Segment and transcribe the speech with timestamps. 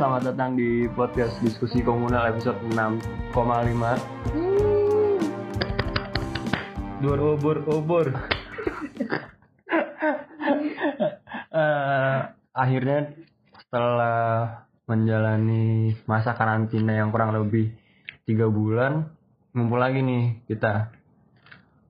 [0.00, 3.36] selamat datang di podcast diskusi komunal episode 6,5
[7.00, 8.06] Dur ubur ubur.
[11.50, 12.18] Eh,
[12.50, 13.12] Akhirnya
[13.56, 14.18] setelah
[14.84, 17.72] menjalani masa karantina yang kurang lebih
[18.24, 19.06] tiga bulan
[19.52, 20.88] ngumpul lagi nih kita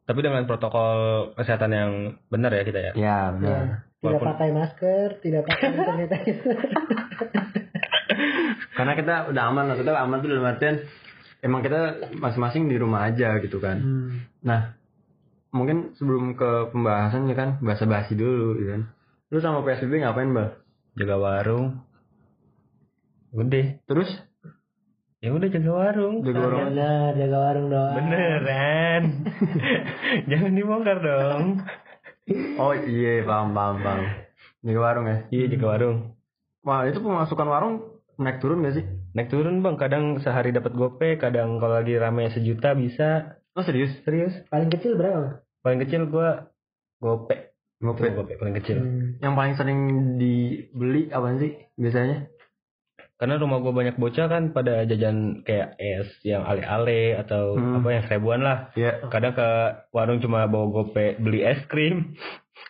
[0.05, 1.91] Tapi dengan protokol kesehatan yang
[2.27, 2.93] benar ya kita ya.
[2.95, 3.63] ya benar Ya,
[4.01, 6.57] tidak Walaupun- pakai masker, tidak pakai sanitizer.
[8.81, 10.77] Karena kita udah aman lah kita aman tuh dalam artian
[11.41, 11.79] emang kita
[12.17, 14.25] masing-masing di rumah aja gitu kan Hmm.
[14.41, 14.73] Nah,
[15.53, 18.83] mungkin sebelum ke pembahasan ya kan, basa-basi dulu ya kan.
[19.29, 20.57] Lu sama PSBB ngapain, Bal?
[20.97, 21.85] Jaga warung.
[23.31, 23.67] Udah.
[23.85, 24.11] Terus
[25.21, 26.25] Ya udah jaga warung.
[26.25, 26.73] jaga warung.
[26.73, 27.93] Bener, jaga warung doang.
[27.93, 29.03] Beneran.
[30.33, 31.45] Jangan dibongkar dong.
[32.57, 34.01] Oh iya, paham, paham, paham.
[34.65, 35.19] Jaga warung ya.
[35.29, 36.17] Iya jaga warung.
[36.65, 37.75] Wah, itu pemasukan warung
[38.21, 38.85] naik turun gak sih?
[39.17, 39.77] Naik turun bang.
[39.81, 41.17] Kadang sehari dapat gope.
[41.17, 43.41] Kadang kalau lagi rame sejuta bisa.
[43.57, 43.91] Oh serius?
[44.05, 44.37] Serius.
[44.47, 45.43] Paling kecil berapa?
[45.65, 46.53] Paling kecil gua
[47.01, 47.51] gope.
[47.81, 48.13] Gope.
[48.13, 48.79] Gope paling kecil.
[48.79, 49.17] Hmm.
[49.19, 49.81] Yang paling sering
[50.21, 52.29] dibeli apa sih biasanya?
[53.17, 57.81] Karena rumah gua banyak bocah kan pada jajan kayak es yang ale-ale atau Hmm.
[57.81, 58.73] apa yang seribuan lah.
[58.77, 59.49] Ya, kadang ke
[59.93, 62.17] warung cuma bawa gope beli es krim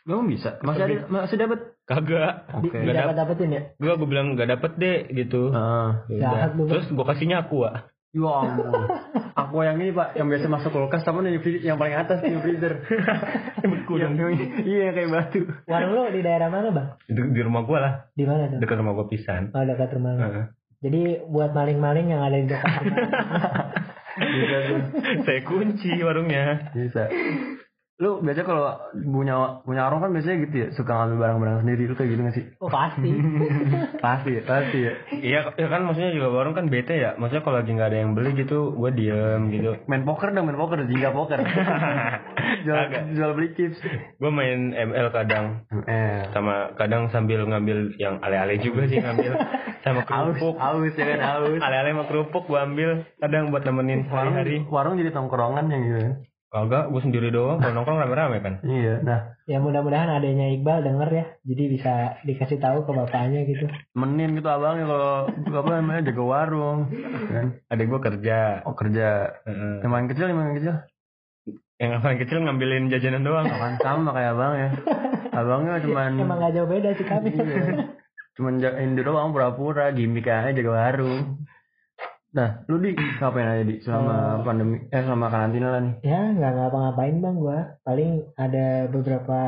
[0.06, 0.58] memang bisa.
[0.62, 1.60] Masih ada, masih dapat.
[1.90, 2.70] Kagak Oke.
[2.70, 3.62] Di- Nggak Didapat dapetin ya?
[3.76, 6.64] gua gue bilang nggak dapet deh gitu Ah, Ya Bang.
[6.64, 8.90] terus gua kasihnya aku ah ya ampun.
[9.32, 12.34] Aku yang ini pak, yang biasa masuk kulkas, tapi yang, di- yang paling atas di
[12.34, 12.82] freezer.
[14.02, 15.40] yang, yang, iya yang kayak batu.
[15.64, 16.98] Warung lu di daerah mana, Bang?
[17.04, 18.58] di, di rumah gua lah Di mana tuh?
[18.58, 20.20] dekat rumah gua pisan Oh, dekat rumah lu.
[20.22, 20.44] Heeh.
[20.80, 22.98] Jadi buat maling-maling yang ada di dekat rumah.
[24.20, 24.80] Bisa tuh.
[25.22, 27.06] saya kunci warungnya Bisa.
[28.00, 31.82] Lu biasa kalau punya punya warung kan biasanya gitu ya, suka ngambil barang-barang sendiri.
[31.84, 32.44] Lu kayak gitu gak sih?
[32.56, 33.10] oh, pasti.
[34.04, 34.92] pasti ya, pasti ya.
[35.20, 38.16] iya ya kan maksudnya juga warung kan bete ya maksudnya kalau lagi nggak ada yang
[38.16, 41.38] beli gitu gua diem gitu Main poker dong, main poker, jingga poker.
[42.64, 43.02] jual, Agak.
[43.12, 43.76] jual beli chips.
[44.16, 49.32] gua main ML kadang Eh, sama kadang sambil ngambil yang ale-ale juga sih ngambil
[49.80, 51.60] sama kerupuk aus ya kan, aus.
[51.60, 56.00] ale-ale sama kerupuk gua ambil kadang buat nemenin Warung, hari-hari warung jadi tongkrongan yang gitu
[56.00, 56.14] kan.
[56.50, 57.62] Kagak gua sendiri doang.
[57.62, 61.24] Kalau nongkrong rame-rame kan Iya, nah ya mudah-mudahan adanya Iqbal denger ya.
[61.46, 63.70] Jadi bisa dikasih tahu ke bapaknya gitu.
[63.94, 66.90] menin gitu abangnya kalau apa namanya jaga warung
[67.30, 67.46] kan.
[67.70, 68.38] Ada gua kerja.
[68.66, 69.30] Oh kerja.
[69.46, 69.86] Heeh.
[69.86, 70.74] yang paling kecil yang paling kecil?
[71.78, 73.46] Yang paling kecil ngambilin jajanan doang.
[73.46, 74.70] Apaan sama kayak abang ya.
[75.30, 77.30] Abangnya cuman Emang gak jauh beda sih kami.
[77.30, 77.94] Iya.
[78.34, 79.94] cuman jagain di doang pura-pura.
[79.94, 81.46] Gimmick aja jaga warung
[82.30, 86.52] nah lu di ngapain aja di selama pandemi eh selama karantina lah nih ya nggak
[86.52, 87.58] ngapa-ngapain bang gua.
[87.80, 89.40] Paling ada beberapa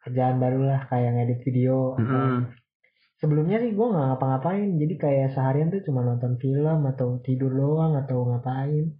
[0.00, 2.36] kerjaan baru lah kayak ngedit video atau- Mm-mm.
[3.16, 4.68] sebelumnya sih gua nggak ngapa-ngapain.
[4.76, 8.94] Jadi kayak seharian tuh cuma nonton film atau tidur doang atau ngapain.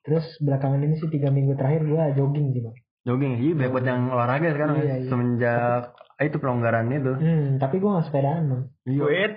[0.00, 2.76] Terus belakangan ini sih tiga minggu terakhir gua jogging sih bang.
[3.02, 3.32] Jogging?
[3.36, 4.96] Iya banyak buat yang olahraga sekarang Iya, ya.
[4.96, 5.08] iya.
[5.10, 7.12] semenjak ah, itu pelonggaran itu.
[7.12, 8.62] Hmm tapi gua nggak sepedaan bang.
[8.86, 9.00] Iya.
[9.02, 9.32] Wait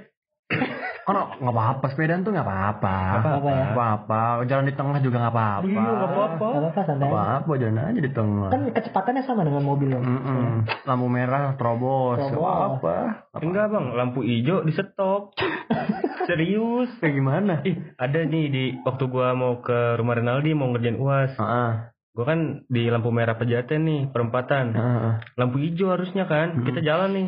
[1.02, 2.98] kan nggak apa-apa sepedaan tuh nggak apa-apa.
[3.18, 3.56] Apa-apa ya?
[3.58, 4.22] Nggak apa-apa.
[4.46, 5.66] Jalan di tengah juga nggak apa-apa.
[5.66, 6.46] Iya, nggak apa-apa.
[6.46, 7.58] nggak apa-apa santai.
[7.58, 8.50] jalan aja di tengah.
[8.54, 10.46] Kan kecepatannya sama dengan mobil bang Mm-mm.
[10.86, 12.22] lampu merah terobos.
[12.22, 12.96] Apa-apa.
[13.42, 13.86] Enggak bang.
[13.98, 15.34] Lampu hijau di stop.
[16.30, 16.90] Serius.
[17.02, 17.54] Kayak gimana?
[17.66, 21.72] Ih ada nih di waktu gua mau ke rumah Renaldi mau ngerjain uas Heeh.
[22.14, 24.66] gua kan di lampu merah pejaten nih perempatan.
[24.78, 25.14] Heeh.
[25.34, 26.62] lampu hijau harusnya kan.
[26.62, 27.28] Kita jalan nih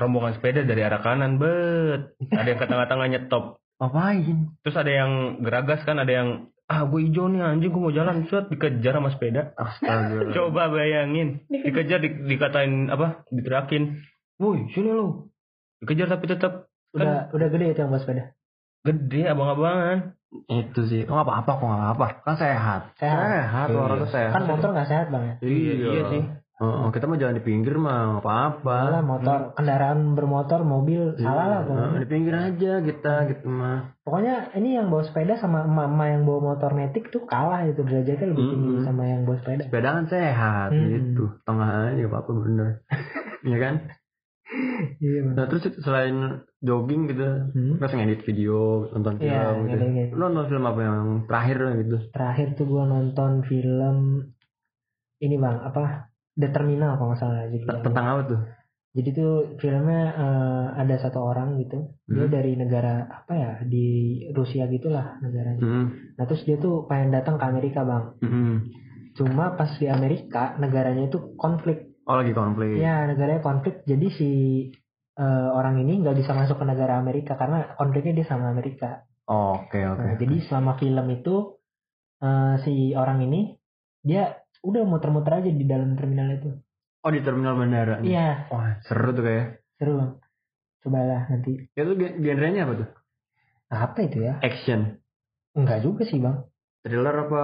[0.00, 2.16] rombongan sepeda dari arah kanan bet.
[2.32, 3.44] Ada yang ke tengah-tengah nyetop.
[3.76, 4.56] Ngapain?
[4.64, 6.28] Terus ada yang geragas kan ada yang
[6.70, 8.24] ah gue hijau nih anjing gue mau jalan.
[8.26, 9.52] Suat dikejar sama sepeda.
[9.54, 10.30] Astaga.
[10.36, 11.44] Coba bayangin.
[11.46, 14.00] Dikejar di, dikatain apa diterakin
[14.36, 15.28] woi sini lu.
[15.80, 18.32] Dikejar tapi tetap udah udah gede itu yang buat sepeda?
[18.80, 20.16] Gede abang-abangan.
[20.46, 21.04] Itu sih.
[21.04, 22.06] Nggak apa-apa kok nggak apa-apa.
[22.22, 23.18] Kan sehat Sehat.
[23.18, 23.78] sehat Iya.
[23.82, 24.30] orang tuh sehat.
[24.30, 25.34] Kan motor nggak sehat bang ya?
[25.42, 26.22] Iya, iya sih.
[26.60, 28.76] Heeh, kita mah jalan di pinggir mah apa-apa.
[28.84, 32.04] Salah motor kendaraan bermotor mobil salah lah pokoknya.
[32.04, 33.96] di pinggir aja kita gitu mah.
[34.04, 38.28] Pokoknya ini yang bawa sepeda sama emak-emak yang bawa motor metik tuh kalah itu derajatnya
[38.28, 38.84] lebih tinggi Mm-mm.
[38.84, 39.62] sama yang bawa sepeda.
[39.64, 40.84] sepeda kan sehat Hmm.
[40.86, 41.24] gitu.
[41.42, 42.68] Tengah aja apa-apa bener.
[43.40, 43.74] Iya kan?
[45.00, 47.24] Iya nah terus selain jogging gitu
[47.56, 47.80] Hmm.
[47.80, 49.32] terus ngedit video nonton film
[49.64, 51.96] Iya, gitu lu nonton film apa yang terakhir gitu?
[52.12, 53.96] Terakhir tuh gua nonton film
[55.16, 57.64] ini bang apa The Terminal kalau nggak salah jadi.
[57.64, 58.40] T- tentang apa tuh
[58.90, 59.32] Jadi tuh
[59.62, 61.94] filmnya eh, ada satu orang gitu.
[62.04, 62.34] Dia Hmm.
[62.34, 63.86] dari negara apa ya di
[64.34, 65.62] Rusia gitulah negaranya.
[65.62, 65.86] Hmm.
[66.18, 68.04] Nah terus dia tuh pengen datang ke Amerika bang.
[68.18, 68.66] Hmm.
[69.14, 71.86] Cuma pas di Amerika negaranya itu konflik.
[72.02, 73.86] oh lagi konflik Ya negaranya konflik.
[73.86, 74.30] Jadi si
[75.14, 79.06] eh, orang ini nggak bisa masuk ke negara Amerika karena konfliknya dia sama Amerika.
[79.24, 80.02] Oke oke.
[80.02, 81.54] Nah, jadi selama film itu
[82.18, 83.54] eh, si orang ini
[84.02, 86.50] dia udah muter-muter aja di dalam terminal itu.
[87.00, 87.98] Oh di terminal bandara.
[87.98, 88.12] nih?
[88.12, 89.46] Iya, Wah seru tuh kayak.
[89.80, 90.12] seru bang.
[90.80, 91.52] Cobalah nanti.
[91.72, 92.88] Itu gen- genrenya apa tuh?
[93.70, 94.36] Apa itu ya?
[94.40, 95.00] Action,
[95.52, 96.44] Enggak juga sih bang.
[96.80, 97.42] thriller apa?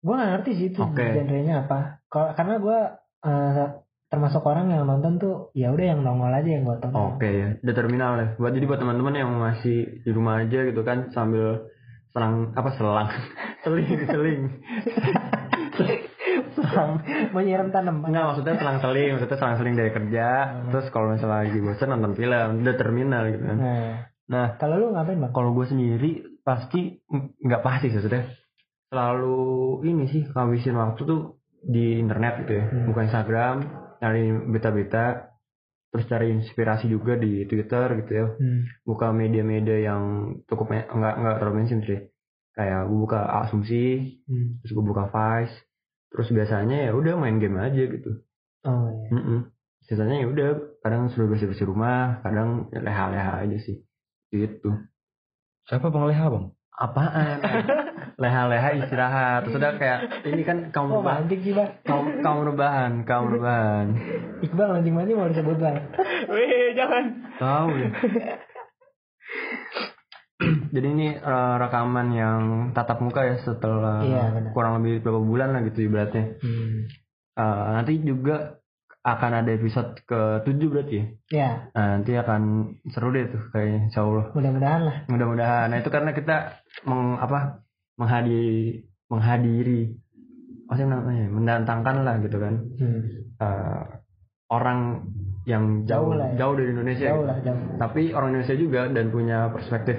[0.00, 1.04] Gue gak ngerti sih itu Oke.
[1.12, 2.00] genrenya apa.
[2.08, 2.78] Kalau karena gue
[3.20, 3.66] eh,
[4.08, 6.96] termasuk orang yang nonton tuh ya udah yang nongol aja yang gue tonton.
[7.14, 8.28] Oke ya, The Terminal ya.
[8.36, 11.68] Buat jadi buat teman-teman yang masih di rumah aja gitu kan sambil
[12.10, 13.08] selang apa selang
[13.62, 14.40] seling seling
[16.52, 17.00] Serang
[17.30, 18.08] menyiram tanaman.
[18.08, 20.26] enggak maksudnya selang seling maksudnya selang seling dari kerja
[20.68, 23.90] terus kalau misalnya lagi bosan nonton film The Terminal gitu kan Nah,
[24.26, 25.30] nah kalau lu ngapain bang?
[25.30, 26.10] kalau gue sendiri
[26.40, 26.98] pasti
[27.38, 28.24] nggak pasti sih maksudnya
[28.88, 29.38] selalu
[29.84, 31.20] ini sih ngabisin waktu tuh
[31.60, 32.86] di internet gitu ya Hmm.
[32.86, 33.56] buka Instagram
[33.96, 35.04] cari berita-berita
[35.90, 38.64] terus cari inspirasi juga di Twitter gitu ya Hmm.
[38.82, 40.02] buka media-media yang
[40.44, 42.00] cukup enggak enggak terlalu mainstream sih
[42.50, 43.84] kayak gue buka asumsi
[44.24, 44.58] Hmm.
[44.58, 45.54] terus gue buka Vice
[46.10, 48.10] terus biasanya ya udah main game aja gitu
[48.60, 49.08] Oh iya.
[49.10, 49.40] Mm-mm.
[49.82, 50.48] sisanya ya udah
[50.80, 53.80] kadang suruh bersih bersih rumah kadang ya leha-leha aja sih
[54.30, 54.70] gitu
[55.64, 56.50] Siapa Bang Leha Bang?
[56.72, 57.38] apaan
[58.22, 61.70] leha-leha istirahat terus udah kayak ini kan kaum Oh rebahan sih bang.
[61.84, 63.86] kaum kaum rebahan kaum rebahan
[64.40, 65.76] Iqbal mancing-mancing mau disebut bang.
[66.26, 67.04] Weh jangan.
[67.36, 67.88] tahu ya
[70.70, 72.40] jadi ini eh, rekaman yang
[72.70, 74.50] tatap muka ya setelah Iya, benar.
[74.50, 76.86] kurang lebih beberapa bulan lah gitu ibaratnya Hmm.
[77.32, 78.58] Eh, nanti juga
[79.00, 82.42] akan ada episode ke 7 berarti ya Ya nah, nanti akan
[82.86, 84.96] seru deh tuh kayaknya insya Allah mudah-mudahan lah.
[85.06, 86.36] mudah-mudahan nah itu karena kita
[86.84, 87.64] meng, apa
[87.96, 89.96] menghadiri menghadiri
[90.66, 93.00] apa namanya mendatangkan lah gitu kan Hmm.
[93.36, 93.82] eh,
[94.48, 95.08] orang
[95.42, 96.36] yang jauh Jauh lah ya.
[96.36, 97.26] jauh dari Indonesia Jauh gitu.
[97.26, 97.60] lah jauh.
[97.80, 99.96] tapi orang Indonesia juga dan punya perspektif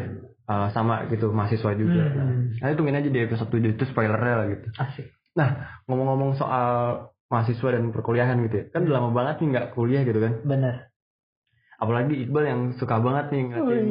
[0.52, 2.52] eh, sama gitu mahasiswa juga Hmm.
[2.60, 5.08] nah, nanti tungguin aja di episode 7 itu spoilernya lah gitu Asik.
[5.88, 6.68] ngomong-ngomong soal
[7.28, 10.76] mahasiswa dan perkuliahan gitu ya kan udah lama banget nih nggak kuliah gitu kan Bener.
[11.80, 13.88] apalagi Iqbal yang suka banget nih ngeliatin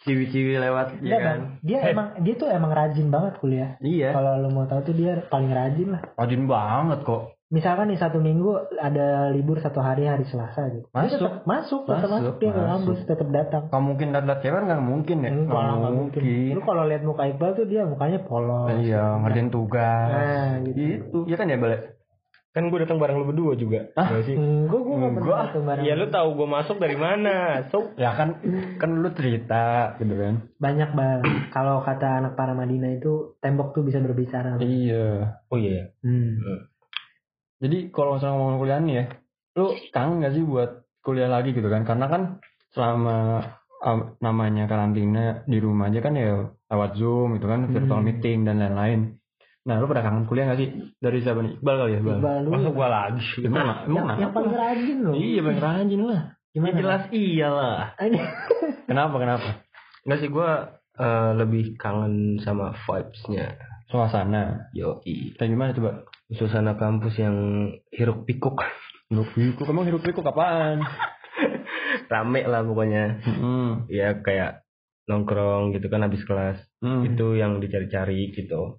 [0.00, 3.70] ciwi-ciwi lewat Enggak ya kan Dia emang dia tuh emang rajin banget kuliah.
[3.80, 6.02] iya Kalau lu mau tahu tuh dia paling rajin lah.
[6.16, 10.86] rajin banget kok Misalkan nih satu minggu ada libur satu hari hari Selasa gitu.
[10.94, 11.18] Masuk.
[11.18, 12.96] tetap masuk, tetap Masuk, masuk, dia masuk.
[13.02, 13.62] tetap datang.
[13.66, 16.20] Kamu mungkin lihat cewek nggak mungkin ya Enggak, Nggak nggak mungkin.
[16.54, 18.70] Lu kalau lihat muka Iqbal tuh dia mukanya polos.
[18.78, 20.78] iya ngerjain tugas Nah, gitu.
[20.78, 21.98] gitu ya kan ya balik
[22.50, 23.94] Kan gue datang bareng lu berdua juga.
[23.94, 24.10] Hah?
[24.10, 24.34] Iya sih.
[24.34, 25.82] Enggak, gue gak pernah datang bareng.
[25.86, 27.34] Iya lu tahu gue masuk dari mana?
[27.70, 28.38] So ya kan
[28.78, 31.20] kan lu cerita gitu kan Banyak bang.
[31.50, 34.54] Kalau kata anak para Madinah itu tembok tuh bisa berbicara.
[34.58, 35.90] iya Oh iya.
[36.06, 36.69] Hmm.
[37.60, 39.04] Jadi kalau misalnya ngomong kuliah nih ya
[39.56, 40.70] lu kangen gak sih buat
[41.00, 42.22] kuliah lagi gitu kan karena kan
[42.70, 43.44] selama
[43.82, 48.06] um, namanya karantina di rumah aja kan ya lewat zoom gitu kan virtual Hmm.
[48.08, 49.20] meeting dan lain-lain
[49.60, 52.38] nah lu pada kangen kuliah gak sih dari siapa nih Iqbal kali ya Iqbal Iqbal
[52.40, 52.52] dulu.
[52.56, 53.24] Masa gue lagi?
[53.44, 54.36] Emang, yang, emang yang kenapa?
[54.40, 55.14] paling rajin loh.
[55.14, 56.22] Iya paling rajin lah.
[56.50, 56.74] Gimana?
[56.80, 57.76] jelas iyalah.
[58.88, 59.48] Kenapa kenapa?
[60.08, 60.50] Enggak sih gue
[60.96, 63.54] eh, lebih kangen sama vibes-nya.
[63.92, 64.70] Suasana.
[64.72, 65.36] Yoi.
[65.36, 65.90] Kayak gimana coba?
[66.30, 67.36] Suasana kampus yang
[67.90, 68.62] hiruk pikuk.
[69.10, 69.66] Hiruk pikuk.
[69.66, 70.82] Emang hiruk pikuk apaan?
[72.12, 73.18] Rame lah pokoknya.
[73.26, 73.90] Hmm.
[73.90, 74.62] Ya kayak
[75.10, 76.62] nongkrong gitu kan habis kelas.
[76.78, 77.02] Hmm.
[77.02, 78.78] Itu yang dicari-cari gitu.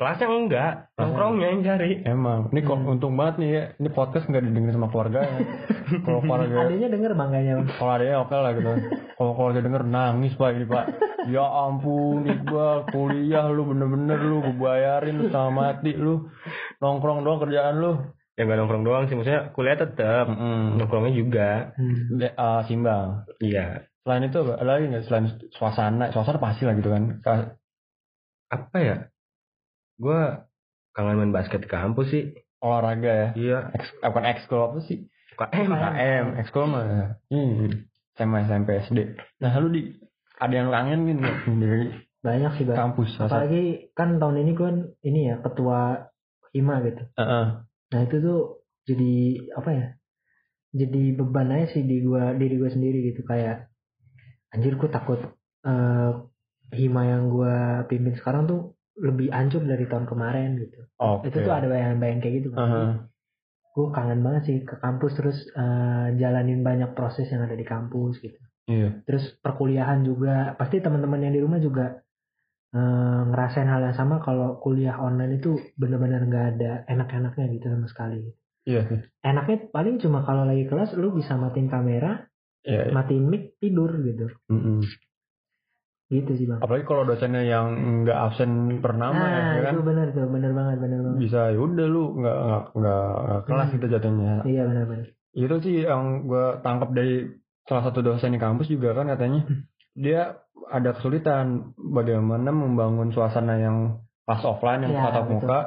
[0.00, 2.00] Kelasnya enggak, nongkrongnya yang cari.
[2.08, 2.48] Emang.
[2.48, 2.88] Ini kok Hmm.
[2.88, 3.64] untung banget nih ya.
[3.76, 5.20] Ini podcast nggak didengar sama keluarga.
[6.08, 7.52] kalau keluarga, Adanya denger bangkanya.
[7.60, 7.68] Bang.
[7.76, 8.70] kalau adanya oke lah gitu.
[9.12, 10.86] Kalau keluarga denger nangis pak ini pak.
[11.20, 16.32] Ya ampun Iqbal kuliah lu bener-bener lu gue bayarin lu sama mati lu
[16.80, 17.92] nongkrong doang kerjaan lu.
[18.40, 20.32] Ya enggak nongkrong doang sih, maksudnya kuliah tetap.
[20.32, 20.80] Hmm.
[20.80, 21.76] Nongkrongnya juga.
[22.08, 23.28] Le- uh, simbang.
[23.36, 23.84] Iya.
[24.00, 24.64] Selain itu apa?
[24.64, 26.08] ada lagi nggak selain suasana?
[26.08, 27.20] Suasana pasti lah gitu kan.
[27.20, 27.52] Ka-
[28.48, 28.96] Apa ya?
[30.00, 30.20] Gue
[30.96, 32.24] kangen main basket di kampus sih.
[32.64, 33.28] Olahraga ya.
[33.36, 33.58] Iya.
[33.76, 35.08] Eks, eh, bukan ekskul apa sih?
[35.36, 35.68] KM.
[35.72, 37.20] KM, ekskul mah.
[37.28, 37.68] Ini
[38.16, 38.98] SMA SMP SD.
[39.40, 39.96] Nah lu di
[40.40, 41.88] ada yang kangen gitu nggak dari
[42.20, 42.76] Banyak sih bang.
[42.76, 43.16] kampus?
[43.16, 46.08] Apalagi kan tahun ini kan ini ya ketua
[46.52, 47.00] hima gitu.
[47.16, 47.46] Heeh.
[47.64, 48.40] Nah itu tuh
[48.84, 49.12] jadi
[49.56, 49.86] apa ya?
[50.76, 53.72] Jadi beban aja sih di gua diri gua sendiri gitu kayak
[54.52, 55.20] anjir gua takut
[55.64, 56.10] eh
[56.76, 60.80] hima yang gua pimpin sekarang tuh lebih hancur dari tahun kemarin gitu.
[61.00, 61.32] Oke.
[61.32, 62.48] Itu tuh ada bayangan-bayangan kayak gitu.
[62.52, 62.60] kan.
[62.60, 62.90] Heeh.
[63.70, 68.20] Gue kangen banget sih ke kampus terus eh, jalanin banyak proses yang ada di kampus
[68.20, 68.40] gitu.
[68.68, 69.02] Iya.
[69.08, 72.04] Terus perkuliahan juga pasti teman-teman yang di rumah juga
[72.76, 77.86] eh, ngerasain hal yang sama kalau kuliah online itu benar-benar nggak ada enak-enaknya gitu sama
[77.88, 78.20] sekali.
[78.68, 79.00] Iya sih.
[79.24, 82.28] Enaknya paling cuma kalau lagi kelas lu bisa matiin kamera,
[82.64, 82.92] ya, ya.
[82.92, 84.84] matiin mic tidur gitu Mm-mm.
[86.10, 86.58] Gitu sih bang.
[86.58, 87.66] Apalagi kalau dosennya yang
[88.02, 88.50] nggak absen
[88.82, 89.72] per nama ya, nah ya kan?
[89.78, 91.18] itu benar tuh benar banget benar banget.
[91.22, 92.38] Bisa ya udah lu nggak
[92.74, 93.74] nggak nggak kelas Hmm.
[93.78, 94.32] gitu jatuhnya.
[94.42, 95.06] Iya benar benar.
[95.30, 97.30] Itu sih yang gue tangkap dari
[97.64, 99.46] salah satu dosen di kampus juga kan katanya.
[99.94, 100.34] Dia
[100.66, 105.58] ada kesulitan bagaimana membangun suasana yang pas offline yang Ya, tatap muka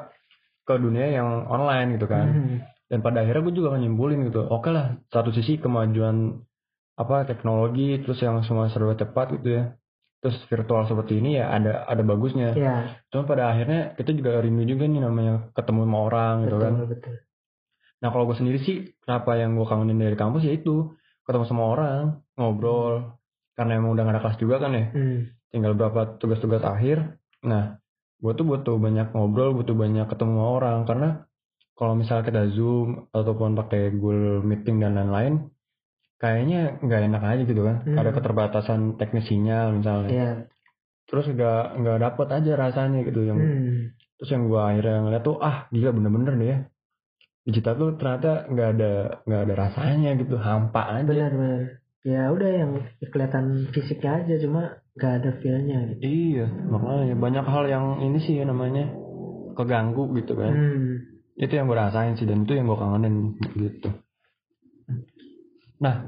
[0.64, 2.28] ke dunia yang online gitu kan.
[2.28, 2.58] Hmm.
[2.88, 6.46] dan pada akhirnya gue juga nyimpulin gitu oke lah satu sisi kemajuan
[6.94, 9.64] apa teknologi terus yang semua serba cepat gitu ya
[10.24, 12.56] terus virtual seperti ini ya ada ada bagusnya.
[12.56, 16.64] Ya cuma pada akhirnya kita juga rindu juga nih namanya ketemu sama orang gitu betul
[16.64, 16.74] kan.
[16.88, 17.16] betul.
[18.00, 20.96] Nah kalau gue sendiri sih kenapa yang gue kangenin dari kampus ya itu
[21.28, 23.20] ketemu sama orang ngobrol.
[23.54, 24.86] Karena emang udah gak ada kelas juga kan ya.
[24.96, 25.20] Hmm.
[25.52, 27.20] tinggal berapa tugas-tugas akhir.
[27.44, 27.76] Nah
[28.24, 30.80] gue tuh butuh banyak ngobrol butuh banyak ketemu sama orang.
[30.88, 31.10] Karena
[31.76, 35.52] kalau misalnya kita zoom ataupun pakai Google Meeting dan lain-lain
[36.24, 37.84] kayaknya nggak enak aja gitu kan.
[37.84, 38.00] Hmm.
[38.00, 40.10] ada keterbatasan teknis sinyal misalnya.
[40.10, 40.32] Ya
[41.04, 43.92] terus nggak nggak dapet aja rasanya gitu yang Hmm.
[44.18, 46.60] terus yang gue akhirnya ngeliat tuh ah gila bener-bener deh ya.
[47.44, 48.92] Digital tuh ternyata nggak ada
[49.28, 51.04] nggak ada rasanya gitu hampa aja.
[51.04, 51.62] Benar benar.
[52.04, 56.00] Ya udah yang kelihatan fisiknya aja cuma gak ada feelnya gitu.
[56.04, 58.92] Iya makanya banyak hal yang ini sih ya namanya
[59.56, 60.52] keganggu gitu kan.
[60.52, 60.94] Hmm.
[61.34, 63.16] itu yang gue rasain sih dan itu yang gue kangenin
[63.58, 63.90] gitu
[65.84, 66.08] nah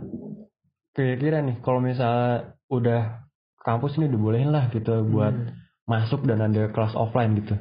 [0.96, 3.28] kira-kira nih kalau misalnya udah
[3.60, 5.52] kampus ini dibolehin lah gitu buat Hmm.
[5.86, 7.60] masuk dan ada kelas offline gitu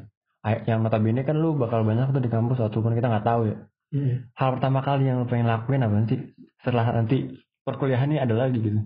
[0.64, 3.56] yang notabene kan lu bakal banyak tuh di kampus ataupun kita nggak tahu ya
[3.94, 4.26] Hmm.
[4.34, 6.18] hal pertama kali yang lo pengen lakuin apa sih
[6.62, 7.30] setelah nanti
[7.66, 8.80] perkuliahan ini ada lagi gitu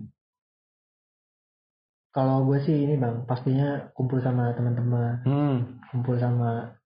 [2.09, 5.57] kalau gue sih ini bang pastinya kumpul sama teman-teman hmm
[5.93, 6.77] kumpul sama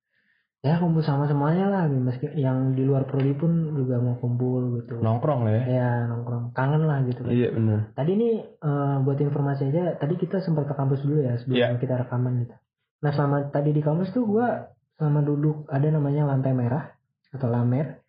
[0.64, 5.04] ya kumpul sama semuanya lah meski yang di luar prodi pun juga mau kumpul gitu.
[5.04, 5.64] Nongkrong lah ya.
[5.68, 6.56] Ya nongkrong.
[6.56, 7.20] Kangen lah gitu.
[7.20, 7.92] Kan iya bener.
[7.92, 11.76] Tadi ini eh, buat informasi aja tadi kita sempat ke kampus dulu ya sebelum Iya.
[11.84, 12.56] kita rekaman gitu.
[13.04, 14.48] Nah selama tadi di kampus tuh gue
[14.96, 16.96] sama duduk ada namanya lantai merah
[17.36, 18.00] atau lamer.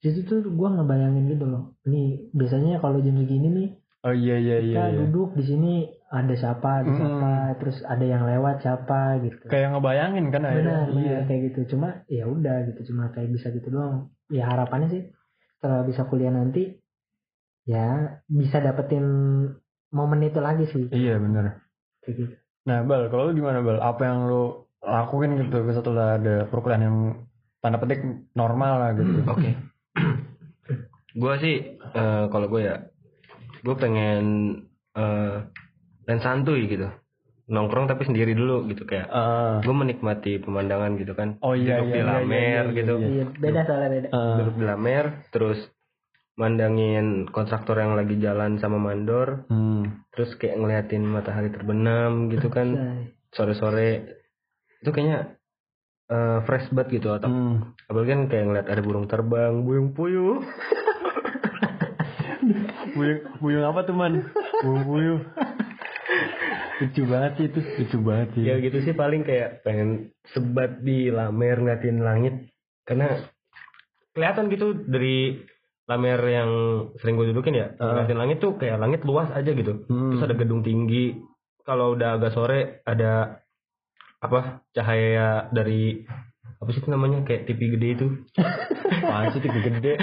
[0.00, 1.76] Di situ tuh gue ngebayangin gitu loh.
[1.84, 3.68] Nih biasanya kalau jam segini nih
[4.08, 4.98] oh iya iya iya, kita iya.
[5.04, 5.72] duduk di sini
[6.08, 9.44] ada siapa ada siapa terus ada yang lewat siapa gitu.
[9.52, 10.64] Kayak ngebayangin kan akhirnya.
[10.64, 10.96] benar iya.
[10.96, 11.60] benar kayak gitu.
[11.76, 12.80] Cuma ya udah gitu.
[12.92, 14.08] Cuma kayak bisa gitu doang.
[14.32, 15.02] Ya harapannya sih
[15.58, 16.80] setelah bisa kuliah nanti
[17.68, 19.04] ya bisa dapetin
[19.92, 20.88] momen itu lagi sih.
[20.88, 21.60] Iya bener
[22.00, 22.34] kayak gitu.
[22.64, 23.76] Nah bal kalau lu gimana bal?
[23.84, 26.98] Apa yang lu lakuin gitu setelah ada perkuliahan yang
[27.60, 28.00] tanda petik
[28.32, 29.20] normal lah gitu.
[29.36, 29.52] Oke.
[31.18, 32.78] gue sih eh, kalau gue ya,
[33.60, 34.24] gue pengen
[34.94, 35.36] eh
[36.08, 36.88] dan santuy gitu,
[37.46, 39.12] nongkrong tapi sendiri dulu gitu kayak.
[39.12, 39.60] Ah.
[39.60, 41.36] Gue menikmati pemandangan gitu kan.
[41.38, 42.94] oh iya Duduk iya di iya, lamer iya, gitu.
[42.96, 43.12] iya, iya.
[43.12, 44.36] iya beda soalnya beda Ah.
[44.40, 45.58] Duduk di lamer, terus
[46.34, 50.06] mandangin kontraktor yang lagi jalan sama mandor, Hmm.
[50.10, 52.68] terus kayak ngeliatin matahari terbenam gitu kan,
[53.30, 54.16] sore-sore.
[54.80, 55.36] Itu kayaknya
[56.08, 57.76] eh, fresh banget gitu atau Hmm.
[57.84, 60.40] apalagi kan kayak ngeliat ada burung terbang, buyung puyuh.
[62.88, 64.24] Buyung, buyung apa tuh man?
[64.64, 65.20] Buyung puyuh.
[66.78, 68.42] Lucu banget sih itu, lucu banget sih.
[68.44, 69.88] ya gitu sih paling kayak pengen
[70.26, 72.34] sebat di lamer ngeliatin langit
[72.82, 73.26] karena
[74.12, 75.42] kelihatan gitu dari
[75.84, 76.50] lamer yang
[76.96, 77.92] sering gue dudukin ya Ah.
[77.92, 80.12] ngeliatin langit tuh kayak langit luas aja gitu Hmm.
[80.12, 81.18] terus ada gedung tinggi
[81.62, 83.42] kalau udah agak sore ada
[84.18, 86.02] apa cahaya dari
[86.58, 88.06] apa sih itu namanya kayak TV gede itu
[88.98, 89.94] Apaan sih TV gede?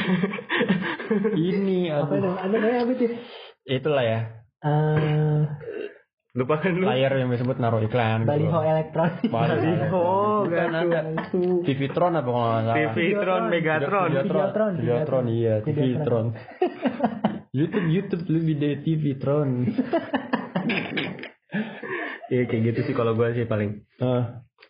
[1.50, 3.10] Ini apa ada kayak apa sih
[3.68, 4.20] Itulah ya.
[4.62, 5.42] Eh,
[6.36, 8.28] lupa kan lu Layar yang disebut naruh iklan.
[8.28, 8.32] gitu.
[8.36, 10.08] baliho elektronik Baliho,
[10.52, 11.00] kan ada.
[11.64, 12.76] TV Tron apa kalau nggak salah?
[12.76, 15.96] TV Tron Megatron Videotron, Videotron, iya, TV.
[16.04, 16.26] Tron.
[17.58, 19.50] YouTube, YouTube lebih dari TV Tron.
[22.26, 24.24] Iya kayak gitu sih kalau gue sih paling Eh,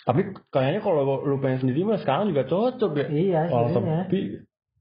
[0.06, 0.22] tapi
[0.54, 3.08] kayaknya kalau lu pengen sendiri mah sekarang juga cocok ya.
[3.10, 4.06] iya sebenarnya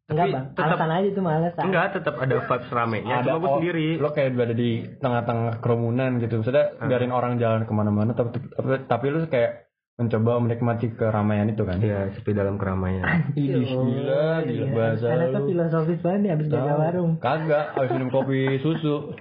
[0.05, 1.65] enggak bang tetap- alasan aja tuh males ah.
[1.65, 6.11] enggak tetap ada vibes ramenya cuma gue oh, sendiri Lo kayak berada di tengah-tengah kerumunan
[6.19, 6.35] gitu.
[6.37, 6.89] Maksudnya Hmm.
[6.89, 11.79] biarin orang jalan ke mana-mana, tapi, tapi, tapi lu kayak mencoba menikmati keramaian itu kan.
[11.79, 13.31] Iya, sepi dalam keramaian.
[13.33, 14.67] Ih, gila, gila Iya.
[14.73, 15.47] bahasa Anaknya lu.
[15.49, 19.15] filosofis banget nih abis jaga warung Kagak, habis minum kopi susu.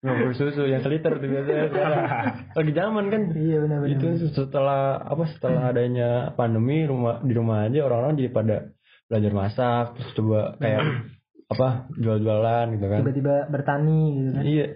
[0.00, 1.66] Minum kopi susu yang seliter tuh biasanya.
[2.56, 3.22] Lagi zaman kan.
[3.34, 8.56] iya benar-benar Itu setelah apa setelah adanya pandemi rumah di rumah aja orang-orang jadi pada
[9.06, 10.80] belajar masak terus coba kayak
[11.44, 13.00] apa jual-jualan gitu kan.
[13.04, 14.66] tiba-tiba bertani gitu kan Iya.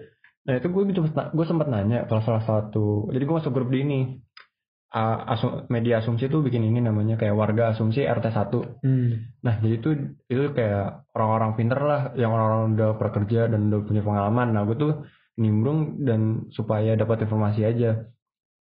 [0.45, 3.09] Nah itu gue gitu gue sempat nanya kalau salah satu.
[3.09, 3.99] Jadi gue masuk grup di ini
[4.89, 9.29] uh, asu- media asumsi tuh bikin ini namanya kayak warga asumsi RT 1 Hmm.
[9.41, 9.89] Nah, jadi itu
[10.25, 14.47] itu kayak orang-orang pinter lah, yang orang-orang udah bekerja dan udah punya pengalaman.
[14.53, 14.93] Nah, gue tuh
[15.37, 18.09] nimbrung dan supaya dapat informasi aja.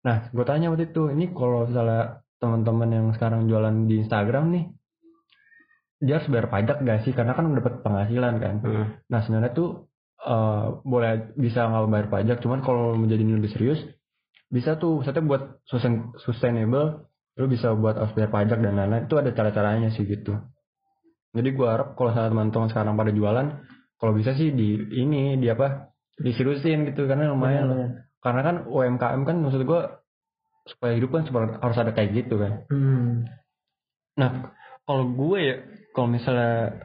[0.00, 4.64] Nah, gue tanya waktu itu, ini kalau misalnya teman-teman yang sekarang jualan di Instagram nih,
[6.00, 7.12] dia harus bayar pajak gak sih?
[7.12, 8.54] Karena kan dapat penghasilan kan.
[8.64, 8.86] Hmm.
[9.12, 9.88] Nah, sebenarnya tuh
[10.20, 13.80] eh, boleh bisa nggak bayar pajak, cuman kalau menjadi lebih serius,
[14.52, 17.08] bisa tuh, maksudnya buat sustain- sustainable,
[17.40, 19.08] lu bisa buat harus bayar pajak dan lain-lain.
[19.08, 20.36] Itu ada cara-caranya sih gitu.
[21.30, 23.46] Jadi gua harap kalau misalnya teman-teman sekarang pada jualan,
[23.96, 27.64] kalau bisa sih di ini di apa diseriusin gitu karena lumayan.
[27.64, 27.76] loh.
[27.80, 28.20] Benar-benar.
[28.20, 30.04] Karena kan UMKM kan maksud gua
[30.68, 31.24] supaya hidup kan
[31.64, 32.66] harus ada kayak gitu kan.
[32.68, 33.24] Hmm.
[34.18, 34.52] Nah
[34.84, 35.56] kalau gue ya
[36.00, 36.80] kalau misalnya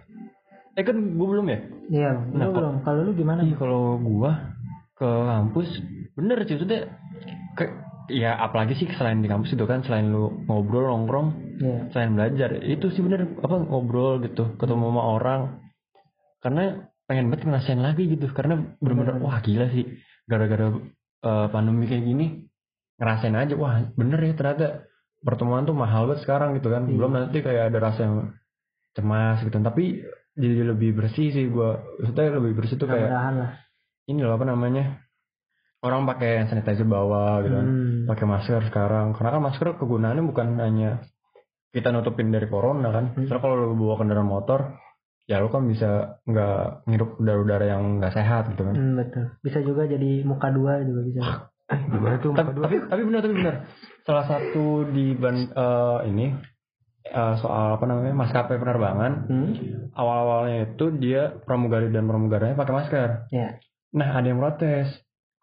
[0.73, 1.59] eh kan gue belum ya.
[1.87, 2.75] Iya, Nah, kok- belum.
[2.83, 3.41] Kalau lu gimana?
[3.41, 4.51] Iya kalau gua
[4.93, 5.67] ke kampus
[6.13, 6.81] bener sih maksudnya
[7.53, 7.63] ke,
[8.09, 11.91] ya apalagi sih selain di kampus itu kan selain lu ngobrol nongkrong Iya.
[11.91, 15.41] selain belajar itu sih bener apa ngobrol gitu ketemu sama orang
[16.39, 16.63] karena
[17.05, 19.27] pengen banget ngerasain lagi gitu karena bener-bener Bener-bener.
[19.27, 19.83] wah gila sih
[20.23, 20.67] gara-gara
[21.21, 22.25] eh, pandemi kayak gini
[22.95, 24.87] ngerasain aja wah bener ya ternyata
[25.19, 26.95] pertemuan tuh mahal banget sekarang gitu kan Iya.
[26.95, 28.15] belum nanti kayak ada rasa yang
[28.95, 30.01] cemas gitu tapi
[30.33, 33.51] jadi lebih bersih sih gua maksudnya lebih bersih tuh kayak lah.
[34.07, 35.03] ini loh apa namanya
[35.79, 38.07] orang pakai hand sanitizer bawa gitu kan Hmm.
[38.07, 40.91] pakai masker sekarang karena kan masker kegunaannya bukan hanya
[41.69, 43.27] kita nutupin dari corona kan Hmm.
[43.27, 44.59] Soalnya kalau lu bawa kendaraan motor
[45.25, 49.25] ya lu kan bisa nggak ngirup udara-udara yang nggak sehat gitu kan Hmm, betul.
[49.41, 51.21] Bisa juga jadi muka dua juga bisa.
[51.65, 52.29] Gimana tuh?
[52.31, 53.55] tapi, tapi tapi benar tapi benar
[54.05, 56.29] salah satu di ban eh, ini
[57.05, 59.51] eh, soal apa namanya maskapai penerbangan Hmm.
[59.91, 63.57] awal-awalnya itu dia pramugari dan pramugaranya pakai masker Ya.
[63.91, 64.89] Nah ada yang protes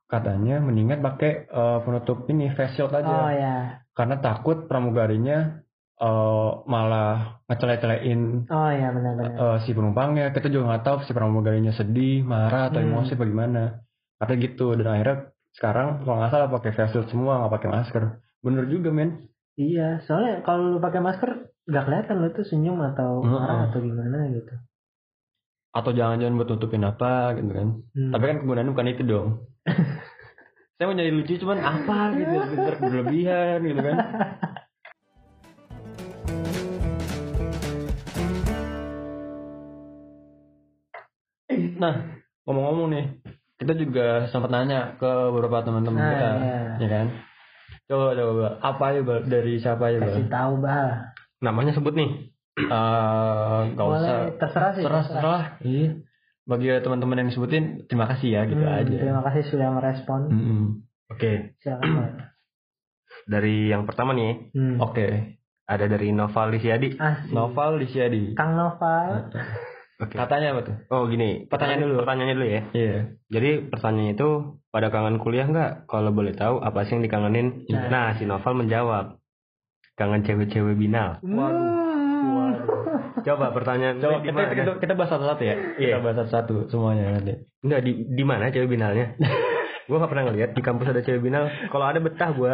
[0.07, 3.57] katanya mendingan pakai eh, penutup ini face shield aja Oh ya.
[3.92, 5.62] karena takut pramugarinya
[5.97, 9.33] eh, malah ngecele-celein Oh ya benar-benar.
[9.33, 12.90] eh, si penumpangnya kita juga nggak tahu si pramugarinya sedih marah atau Hmm.
[12.90, 13.81] emosi bagaimana
[14.18, 15.16] katanya gitu dan akhirnya
[15.53, 18.05] sekarang kalau nggak salah pakai face shield semua nggak pakai masker
[18.38, 19.11] bener juga men
[19.53, 24.27] Iya, soalnya kalau lu pakai masker nggak kelihatan lu tuh senyum atau marah atau gimana
[24.29, 24.55] gitu.
[25.72, 28.11] atau jangan-jangan buat tutupin apa gitu kan Hmm.
[28.11, 29.29] tapi kan kegunaannya bukan itu dong
[30.75, 32.35] saya mau jadi lucu cuman apa gitu
[32.83, 33.96] berlebihan gitu kan
[41.77, 41.94] nah
[42.44, 43.05] ngomong-ngomong nih
[43.61, 46.61] kita juga sempat nanya ke beberapa teman-teman Ah, kita iya.
[46.79, 47.07] ya kan
[47.87, 48.53] coba coba Bal.
[48.61, 49.20] apa Bal?
[49.29, 50.01] dari siapa Bal?
[50.01, 51.12] Kasih tahu bah.
[51.42, 52.11] Namanya sebut nih.
[52.52, 54.85] Eh, nggak usah Boleh terserah sih.
[54.85, 55.96] terserah terserah iya
[56.42, 60.20] bagi teman-teman yang disebutin terima kasih ya gitu Hmm, aja Terima kasih sudah merespon.
[60.28, 60.62] Mm-mm.
[61.09, 61.88] Oke, Silakan.
[61.96, 62.11] Pak.
[63.33, 64.76] dari yang pertama nih, Hmm.
[64.81, 66.92] Oke, ada dari Noval Lisiadi.
[66.92, 67.33] Asik.
[67.33, 68.35] Noval Lisiadi.
[68.35, 69.33] Kang Noval.
[70.02, 70.18] Oke.
[70.18, 70.76] Katanya apa tuh?
[70.90, 72.02] Oh gini, Pertanyaan dulu.
[72.02, 72.62] Pertanyaannya dulu ya.
[72.74, 72.96] Iya.
[73.31, 74.28] Jadi pertanyaannya itu
[74.68, 75.87] pada kangen kuliah nggak?
[75.87, 77.64] Kalau boleh tahu apa sih yang dikangenin?
[77.70, 77.87] Nah.
[77.88, 79.22] Nah, si Noval menjawab,
[80.03, 81.23] kangen cewek-cewek binal.
[81.23, 82.59] Waduh.
[83.23, 84.51] Coba pertanyaan Coba kita, mana?
[84.51, 85.55] kita, kita bahas satu-satu ya.
[85.79, 85.95] Iya.
[85.95, 87.35] Kita bahas satu-satu semuanya nanti.
[87.62, 89.15] Enggak di di mana cewek binalnya?
[89.83, 91.47] gue gak pernah ngeliat di kampus ada cewek binal.
[91.69, 92.53] Kalau ada betah gue.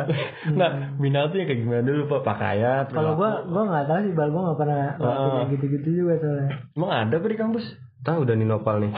[0.48, 2.20] Enggak, binal tuh ya kayak gimana dulu Pak?
[2.24, 2.84] Pakaian.
[2.88, 5.16] Kalau gua gua nggak tahu sih bal gua nggak pernah Ah.
[5.40, 6.48] kayak gitu-gitu juga soalnya.
[6.74, 7.64] Emang ada apa di kampus?
[7.98, 8.92] Tahu udah nih Noval nih.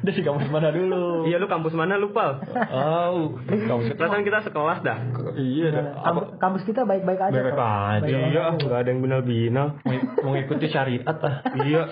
[0.00, 1.24] Dari kampus mana dulu?
[1.24, 2.44] iya lu kampus mana lu Pal?
[2.70, 4.04] Oh, kampus kita.
[4.14, 4.98] Kita sekelas dah.
[5.34, 5.82] Iya, dah.
[5.96, 6.04] apa?
[6.04, 7.32] Kampus, kampus kita baik-baik aja.
[7.32, 7.64] Baik-baik kok.
[7.64, 8.04] aja.
[8.06, 8.60] Iya, aja.
[8.60, 9.66] nggak ada yang binal-binal.
[9.80, 11.34] Mau- Mau ngikuti syariat ah.
[11.62, 11.82] iya.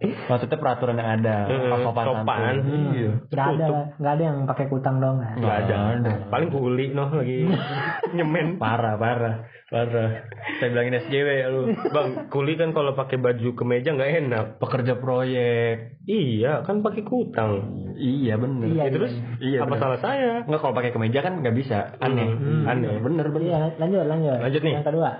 [0.00, 1.36] Maksudnya peraturan yang ada.
[1.46, 2.54] Eh, Sopan sopan.
[2.92, 3.10] Iya.
[3.26, 5.16] Nggak ada lah, nggak ada yang pakai kutang dong.
[5.20, 5.76] Nggak ada.
[5.94, 6.12] ada.
[6.28, 7.48] Paling kuli noh lagi
[8.16, 8.56] nyemen.
[8.56, 9.34] Parah, parah,
[9.66, 10.10] parah.
[10.56, 11.72] Saya bilangin SJW ya lu.
[11.90, 14.44] Bang, kuli kan kalau pakai baju kemeja nggak enak.
[14.56, 15.93] Pekerja proyek.
[16.04, 17.52] Iya, kan pakai kutang.
[17.96, 18.68] Iya bener.
[18.68, 19.80] Iya, Ya, terus Iya, apa bener.
[19.80, 20.32] salah saya?
[20.44, 21.96] Enggak kalau pakai kemeja kan nggak bisa.
[21.96, 22.28] Aneh.
[22.28, 23.00] Hmm, aneh.
[23.00, 23.48] Bener bener.
[23.48, 24.36] Iya, lanjut lanjut.
[24.44, 24.74] Lanjut nih.
[24.76, 25.10] Yang kedua.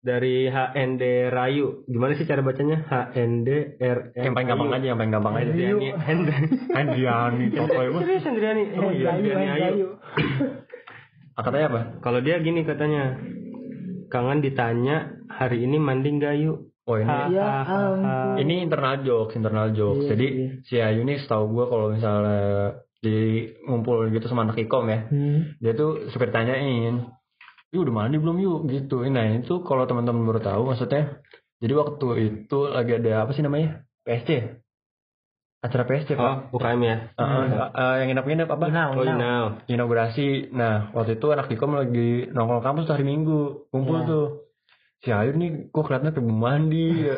[0.00, 1.66] Dari HND Rayu.
[1.84, 2.88] Gimana sih cara bacanya?
[2.88, 5.50] HND R Yang paling gampang aja, yang paling gampang aja.
[5.50, 5.88] Hendriani.
[6.72, 7.46] Hendriani.
[8.00, 8.62] Serius Hendriani?
[8.80, 9.60] Oh iya, Rayu, Hendriani Ayu.
[9.60, 9.88] Rayu.
[11.30, 11.80] Ah, Katanya apa?
[12.04, 13.16] Kalau dia gini katanya.
[14.10, 16.69] Kangen ditanya hari ini mandi nggak yuk?
[16.84, 20.04] Oh ini Ha, Ya ha, ha, ini internal jokes, internal jokes.
[20.04, 20.48] Iya, Jadi iya.
[20.64, 22.40] si Ayu nih setahu gue kalau misalnya
[22.98, 23.16] di
[23.64, 25.56] ngumpul gitu sama anak ikom ya, Hmm.
[25.56, 27.04] dia tuh suka ditanyain,
[27.70, 29.04] yuk udah mandi belum yuk gitu.
[29.04, 31.20] Nah itu kalau teman-teman baru tahu maksudnya,
[31.58, 34.30] jadi waktu itu lagi ada apa sih namanya PSC,
[35.60, 36.96] acara PSC pak Oh, UKM ya.
[37.14, 39.14] Heeh, eh, yang nginep-nginep apa Inau, Oh, inau.
[39.16, 39.44] Inau.
[39.68, 44.08] inaugurasi nah waktu itu anak Dikom lagi nongkrong kampus hari Minggu kumpul Iya.
[44.08, 44.26] tuh
[45.00, 47.16] si Ayu nih kok kelihatannya kayak belum mandi ya.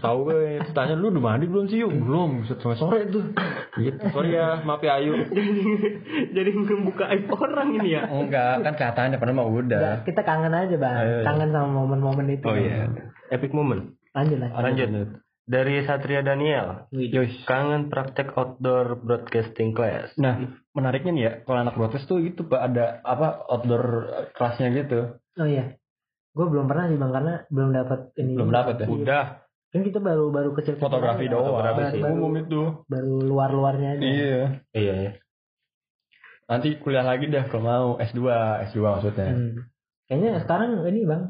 [0.00, 3.22] Tahu gue terus tanya lu udah mandi belum sih yuk belum sampai sore tuh
[3.76, 5.14] gitu sorry ya maaf ya Ayu
[6.34, 8.08] Jadi membuka aib orang ini ya.
[8.08, 12.44] enggak kan kelihatannya padahal mah Udah, kita kangen aja bang Ayo, kangen sama momen-momen itu
[12.44, 12.90] Oh iya.
[13.30, 13.94] Epic moment.
[14.10, 14.88] lanjut lanjut Lanjut.
[15.44, 16.88] Dari Satria Daniel.
[16.88, 17.44] Yus.
[17.44, 20.08] Kangen praktek outdoor broadcasting class.
[20.16, 20.40] Nah,
[20.72, 23.84] menariknya nih ya, kalau anak broadcast tuh gitu Pak, ada apa outdoor
[24.32, 25.20] kelasnya gitu.
[25.36, 25.76] oh iya
[26.34, 28.86] gue belum pernah sih bang karena belum dapat ini Belum dapat ya?
[28.86, 29.24] Udah.
[29.70, 31.46] kan kita baru baru kecil Fotografi doang.
[31.48, 32.00] Fotografi sih.
[32.00, 32.60] baru, Umum itu.
[32.84, 34.42] baru luar luarnya aja Iya.
[34.70, 35.12] Iya ya.
[36.44, 38.20] Nanti kuliah lagi dah kalau mau S2,
[38.68, 39.28] S2 maksudnya.
[39.30, 39.54] Hmm.
[40.04, 41.22] kayaknya sekarang ini bang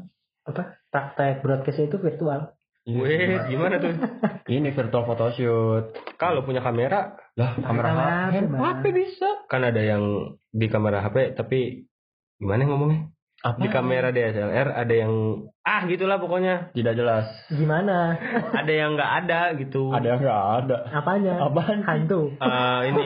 [0.43, 2.51] apa praktek broadcast itu virtual
[2.83, 3.01] Iya.
[3.01, 3.17] Weh,
[3.49, 3.97] gimana tuh?
[4.47, 5.85] Ini virtual photoshoot.
[6.21, 8.53] Kalau punya kamera, Lah, kamera Kamera HP.
[8.61, 9.29] HP bisa.
[9.49, 10.03] kan ada yang
[10.47, 11.89] di kamera HP, tapi
[12.37, 13.09] gimana ngomongnya?
[13.45, 13.61] Apa?
[13.61, 15.13] Di kamera DSLR ada yang
[15.61, 16.73] ah gitulah pokoknya.
[16.73, 17.29] Tidak jelas.
[17.47, 18.17] gimana
[18.51, 19.93] Ada yang nggak ada gitu.
[19.93, 20.77] Ada yang nggak ada.
[20.91, 21.85] apanya Apaan?
[21.85, 23.01] hantu Eh, ini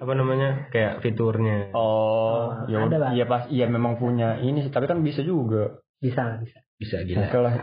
[0.00, 1.68] apa namanya kayak fiturnya.
[1.70, 3.12] Oh, Oh, ya ada.
[3.12, 5.76] Iya pas, iya memang punya ini sih, tapi kan bisa juga.
[5.96, 7.28] bisa bisa Bisa gila.
[7.28, 7.54] Oke lah.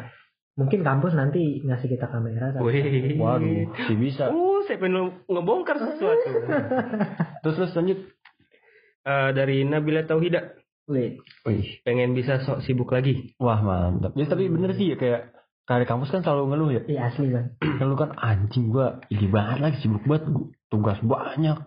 [0.51, 3.17] mungkin kampus nanti ngasih kita kamera tapi- Wih.
[3.17, 4.29] Waduh, sih bisa.
[4.29, 6.27] Uh, saya pengen ngebongkar sesuatu.
[7.41, 7.99] Terus terus lanjut.
[9.01, 13.34] Eh, dari Nabila Tauhida Wih, Wih, pengen bisa sok sibuk lagi.
[13.38, 14.12] wah mantap.
[14.13, 15.22] Ya, tapi bener sih ya kayak
[15.63, 16.82] kali kampus kan selalu ngeluh ya.
[16.86, 17.48] iya asli bang
[17.80, 20.26] Ngeluh kan anjing gua ini banget lagi sibuk banget
[20.67, 21.58] tugas banyak,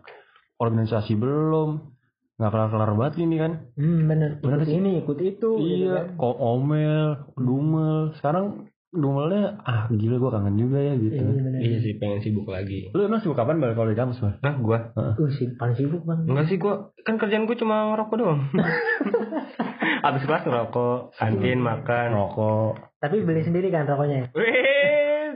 [0.59, 1.95] organisasi belum,
[2.37, 3.53] nggak kelar kelar banget ini kan.
[3.75, 4.77] hmm bener Bener ikut sih.
[4.77, 6.07] ini ikut itu gitu iya, kan.
[6.19, 7.07] kok omel,
[7.39, 7.97] dumel.
[8.19, 11.19] Sekarang dumelnya ah gila gua kangen juga ya gitu.
[11.19, 12.95] iya bener Iya sih pengen sibuk lagi.
[12.95, 14.35] Lu emang sibuk kapan balik kalau di kampus mah?
[14.39, 18.17] Nah, gua uh sih paling sibuk bang enggak sih gua kan kerjaan gua cuma ngerokok
[18.17, 18.41] doang.
[20.05, 22.09] Habis kelas ngerokok, kantin makan.
[22.13, 22.73] Rokok.
[23.01, 25.33] tapi beli sendiri kan rokoknya Wih,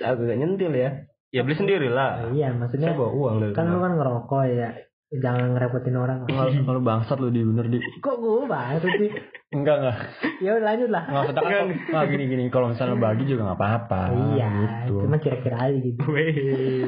[0.00, 0.90] agak nyentil ya.
[1.30, 2.26] Ya beli sendiri lah.
[2.26, 4.68] Oh, iya Saya maksudnya bawa uang dari kan lu kan ngerokok ya
[5.10, 7.78] jangan ngerepotin orang Kalau kalau bangsat lu di bener di.
[7.98, 9.10] kok gue banget sih
[9.50, 9.96] Enggak enggak.
[10.38, 11.66] ya udah lanjut lah Enggak usah takut.
[11.90, 14.00] Nah, gini gini kalau misalnya bagi juga nggak apa-apa.
[14.30, 14.48] iya
[14.86, 14.94] Gitu.
[15.00, 16.86] cuma kira-kira aja gitu Wih.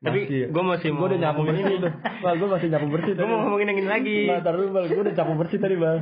[0.00, 0.18] Tapi
[0.48, 1.92] gua masih Gue udah nyapu bersih tuh.
[2.18, 3.30] Bang, gue masih nyapu bersih Gua tadi.
[3.30, 4.18] mau ngomongin yang ini lagi.
[4.26, 4.84] Bang, taruh dulu, Bang.
[4.88, 5.98] Gue udah nyapu bersih tadi, Bang.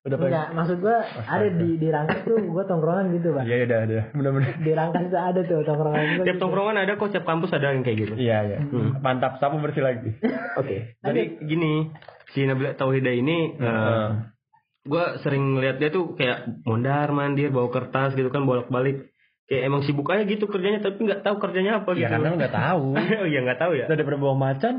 [0.00, 0.30] Udah pengen.
[0.32, 4.02] enggak maksud gue ada di di rangkas tuh gue tongkrongan gitu bang Iya, udah, udah.
[4.16, 4.54] Mudah-mudahan.
[4.62, 6.40] di rangkas tuh ada tuh tongkrongan gua Tiap gitu.
[6.40, 8.14] tongkrongan ada kok, tiap kampus ada yang kayak gitu.
[8.16, 8.58] Iya, iya.
[8.96, 10.08] Mantap, sapu bersih lagi.
[10.56, 10.96] Oke.
[10.96, 11.90] Jadi gini,
[12.30, 14.08] si Nabila Tauhida ini Heeh.
[14.90, 19.62] Gue sering lihat dia tuh kayak mondar mandir bawa kertas gitu kan bolak balik kayak
[19.64, 22.56] emang sibuk aja gitu kerjanya tapi nggak tahu kerjanya apa Ya gitu karena lu nggak
[22.56, 22.84] tahu.
[22.92, 24.74] oh iya nggak tahu ya Udah daripada bawa macan,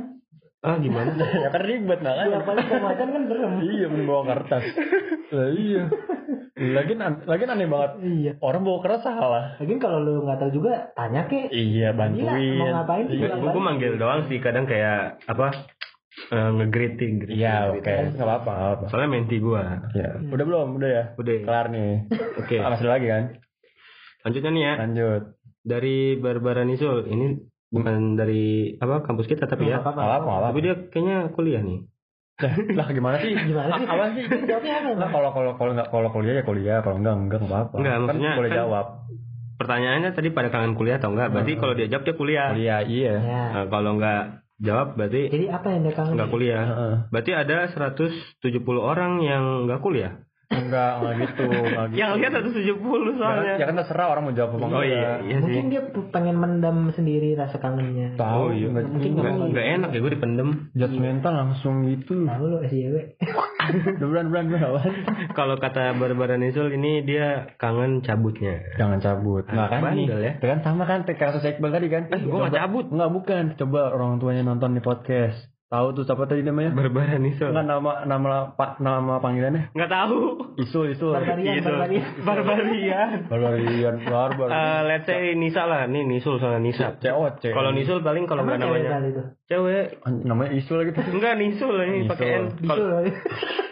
[0.62, 1.10] ah gimana
[1.44, 2.40] ya kan ribet Iya, makanya.
[2.42, 4.64] paling kalau macan kan serem Iya, bawa kertas.
[5.32, 5.84] Lah iya.
[6.62, 6.94] Lagi
[7.26, 7.92] lagi aneh banget.
[8.02, 9.56] iya Orang bawa kertas salah.
[9.58, 12.56] Lagian kalau lu nggak tahu juga tanya ke Iya, Gila, bantuin.
[12.56, 13.18] mau ngapain sih?
[13.18, 15.48] Iya, gue manggil doang sih kadang kayak apa
[16.12, 17.80] eh, nge-greeting greeting, Iya, oke.
[17.80, 18.14] greeting.
[18.14, 18.84] Nggak apa-apa, apa-apa.
[18.88, 19.62] soalnya menti gue
[19.94, 20.10] Ya.
[20.22, 20.68] Udah belum?
[20.76, 21.04] Udah ya?
[21.16, 21.92] udah Kelar nih.
[22.38, 23.24] oke Ah, masih ada lagi kan?
[24.22, 25.22] lanjutnya nih ya Lanjut.
[25.62, 27.26] dari Barbara Nisul ini
[27.68, 28.46] bukan dari
[28.76, 29.98] apa kampus kita tapi ya apa-apa.
[29.98, 31.80] Apa-apa, nggak tapi dia kayaknya kuliah nih
[32.72, 33.34] Lah gimana sih?
[33.50, 34.24] gimana sih Apa sih?
[34.44, 37.52] jawabnya apa Nah, kalau kalau kalau nggak kalau kuliah ya kuliah, kalau enggak enggak enggak
[37.52, 37.76] apa-apa.
[37.78, 38.86] Enggak, kan maksudnya boleh kan- jawab.
[39.56, 43.14] pertanyaannya tadi pada kangen kuliah atau enggak berarti kalau dia jawab dia kuliah Kuliah, iya.
[43.16, 44.22] ya Nah, kalau enggak
[44.62, 46.94] jawab berarti jadi apa yang dia kangen enggak kuliah Heeh.
[47.10, 50.14] berarti ada 170 orang yang enggak kuliah
[50.52, 51.98] Enggak, enggak gitu, enggak gitu.
[51.98, 54.76] yang lihat 170 soalnya Ya kan terserah orang mau jawab apa enggak.
[54.76, 58.68] oh iya iya sih mungkin dia pengen mendam sendiri rasa kangennya Tahu, Oh, iya.
[58.68, 59.32] enggak Mungkin enggak.
[59.32, 62.14] nggak- enggak enak ya gue dipendem Judgmental langsung gitu.
[62.22, 62.96] tahu lu SJW
[64.02, 64.92] bulan awan.
[65.32, 69.46] kalau kata Barbara Nisul ini dia kangen cabutnya Jangan cabut.
[69.46, 70.32] Nah kan nih, bandel ya.
[70.36, 72.10] itu kan sama kan kayak kasus Iqbal tadi kan.
[72.10, 72.86] Eh, gua nggak Coba- cabut.
[72.90, 73.44] Enggak bukan.
[73.56, 75.38] Coba orang tuanya nonton di podcast.
[75.72, 76.76] Tahu tuh siapa tadi namanya?
[76.76, 79.72] Barbara Nisul Enggak nama nama pak nama panggilannya?
[79.72, 81.16] enggak tahu Isul Isul.
[81.16, 81.72] Barbarian, Nisul.
[81.72, 82.12] barbarian.
[82.28, 84.48] Barbarian Barbarian barbar.
[84.52, 87.56] Eh, let's say Nisa lah nih Nisul sama Nisa Cewek cewek.
[87.56, 89.86] kalau Nisul paling kalau Emang nggak cewek namanya cewek
[90.28, 91.00] namanya Isul gitu.
[91.08, 92.44] enggak Nisul ini pakai N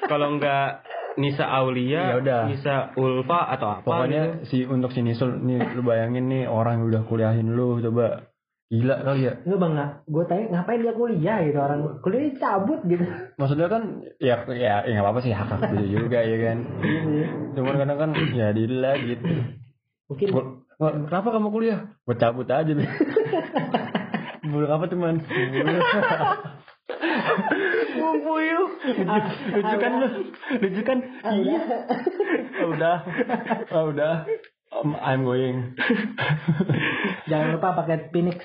[0.08, 0.88] kalau enggak
[1.20, 2.42] Nisa Aulia Ya udah.
[2.48, 3.92] Nisa Ulfa atau apa gitu.
[3.92, 8.29] Pokoknya si untuk si Nisul nih lu bayangin nih orang yang udah kuliahin lu coba
[8.70, 9.34] gila kali ya.
[9.50, 9.74] Enggak bang,
[10.06, 13.02] gue tanya ngapain dia kuliah gitu orang kuliah cabut gitu.
[13.36, 16.58] Maksudnya kan ya ya ya apa-apa sih hak hak dia juga ya kan.
[17.58, 19.26] Cuman kadang kan ya dila gitu.
[20.10, 21.80] Mungkin Gua- gua, kenapa kamu kuliah?
[22.06, 22.90] Gue cabut aja deh.
[24.46, 25.22] Buruk apa cuman?
[28.20, 28.68] Puyuh.
[29.54, 30.08] Lucu kan lu?
[30.62, 31.00] Lucu kan?
[31.26, 31.60] Iya.
[32.64, 32.98] Oh, udah.
[33.74, 34.26] Oh, udah.
[34.80, 35.76] Um, I'm going.
[37.30, 38.40] Jangan lupa pakai Phoenix.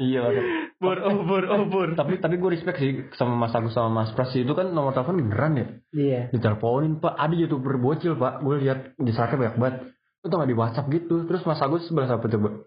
[0.00, 0.20] iya.
[0.24, 0.32] Pak.
[0.80, 1.88] Bur, oh, bur, oh, bur.
[1.92, 5.20] Tapi tapi gue respect sih sama Mas Agus sama Mas Pras itu kan nomor telepon
[5.20, 5.66] beneran ya.
[5.92, 6.20] Iya.
[6.32, 9.76] Diteleponin pak, ada youtuber bocil pak, gue lihat di sana banyak banget.
[10.24, 11.28] Itu nggak di WhatsApp gitu.
[11.28, 12.64] Terus Mas Agus sebelah apa coba?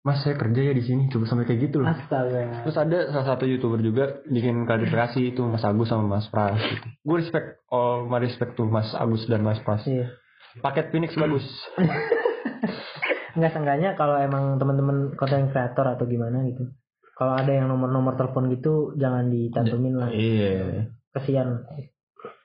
[0.00, 1.92] Mas saya kerja ya di sini, coba sampai kayak gitu loh.
[1.92, 2.64] Astaga.
[2.64, 6.56] Terus ada salah satu youtuber juga bikin klarifikasi itu Mas Agus sama Mas Pras.
[6.56, 6.86] Gitu.
[7.04, 9.84] Gue respect, all my respect tuh Mas Agus dan Mas Pras.
[9.84, 10.16] Iya.
[10.58, 11.46] Paket Phoenix bagus.
[13.38, 16.66] Enggak seenggaknya kalau emang teman-teman konten kreator atau gimana gitu.
[17.14, 20.10] Kalau ada yang nomor-nomor telepon gitu jangan dicantumin lah.
[20.10, 20.90] Iya.
[21.14, 21.62] Kesian.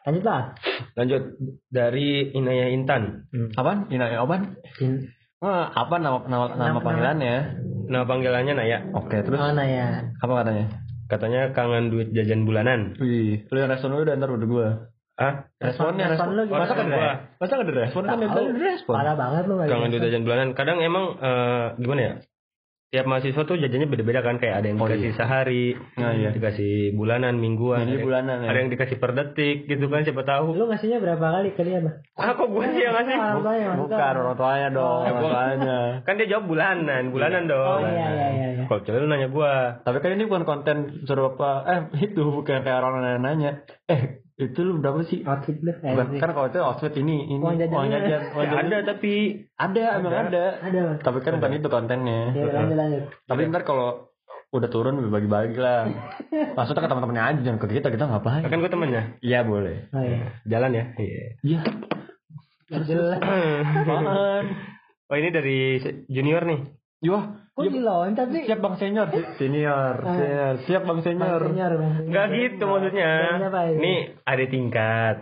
[0.05, 0.53] Lanjut lah.
[0.93, 1.41] Lanjut
[1.73, 3.25] dari Inaya Intan.
[3.57, 3.89] Apaan?
[3.89, 4.61] Ini apaan?
[4.77, 5.09] In,
[5.41, 7.35] Wah, apa nama nama nama Nama- panggilannya?
[7.85, 8.79] Nama panggilannya Naya.
[8.93, 10.09] Oke, terus mana ya?
[10.17, 10.65] apa katanya?
[11.05, 12.97] Katanya kangen duit jajan bulanan.
[12.97, 14.67] Wih, lu yang respon lu udah ntar udah gue.
[15.15, 16.61] Ah, Responnya Respon respon lu gimana?
[16.61, 17.13] Masa kan Gua.
[17.39, 18.17] Masa nggak ada respon kan?
[18.19, 18.45] Tahu.
[18.45, 18.93] Ada respon.
[18.93, 20.47] Parah banget lu nggak kangen jajan bulanan.
[20.51, 22.13] Kadang emang eh, gimana ya?
[22.85, 24.35] Tiap mahasiswa tuh jajannya beda-beda kan.
[24.37, 26.31] Kayak ada yang Oh, dikasih sehari, Nah, iya.
[26.31, 27.81] dikasih bulanan, mingguan.
[27.81, 28.47] Ada yang- bulanan ya.
[28.47, 30.51] Ada yang dikasih per detik gitu kan siapa tahu.
[30.51, 31.95] Lu ngasihnya berapa kali ke dia, Bah?
[32.13, 33.15] Ah kok gue sih yang ngasih?
[33.15, 33.97] Orang tuanya maksudnya.
[33.99, 34.99] Bukan orang tuanya dong, Oh.
[35.01, 35.77] orang tuanya.
[36.03, 37.79] Kan dia jawab bulanan, bulanan dong.
[37.79, 38.47] Oh iya iya iya.
[38.53, 38.63] iya.
[38.65, 41.51] Kalau cewek lu nanya gua, Tapi kan ini bukan konten suruh apa?
[41.65, 43.51] Eh itu bukan kayak orang nanya-nanya.
[43.87, 45.23] Eh itu lu berapa sih?
[45.23, 45.71] Outfit lu.
[45.71, 47.71] Eh, Bukan, kan kalau itu outfit ini ini Uang jajan.
[47.71, 48.21] jajan.
[48.35, 48.59] uang ya jajan.
[48.61, 49.11] ada tapi
[49.55, 50.45] ada emang ada.
[50.59, 50.81] Ada.
[50.99, 52.21] Tapi kan bukan itu kontennya.
[52.31, 53.03] Ya lanjut lanjut.
[53.23, 54.11] Tapi ntar kalau
[54.51, 55.87] udah turun bagi-bagi lah.
[56.59, 58.43] Maksudnya ke teman-temannya aja jangan ke kita kita ngapain?
[58.43, 59.03] kan gue temennya.
[59.19, 59.87] Iya boleh.
[59.91, 60.19] Oh iya.
[60.43, 60.83] Jalan ya.
[60.95, 61.23] Iya.
[61.41, 61.59] Iya.
[62.83, 63.19] Jelas.
[63.19, 64.45] Apaan?
[65.05, 65.77] Oh ini dari
[66.09, 66.65] junior nih.
[66.97, 67.13] Yo,
[67.55, 68.43] Kok diloncat sih?
[68.43, 69.07] siap bang senior,
[69.39, 71.39] senior, senior, siap bang senior.
[71.39, 71.91] Senior, Bang.
[72.03, 73.11] Enggak gitu maksudnya.
[73.39, 73.79] Ini?
[73.79, 75.15] Nih ada tingkat.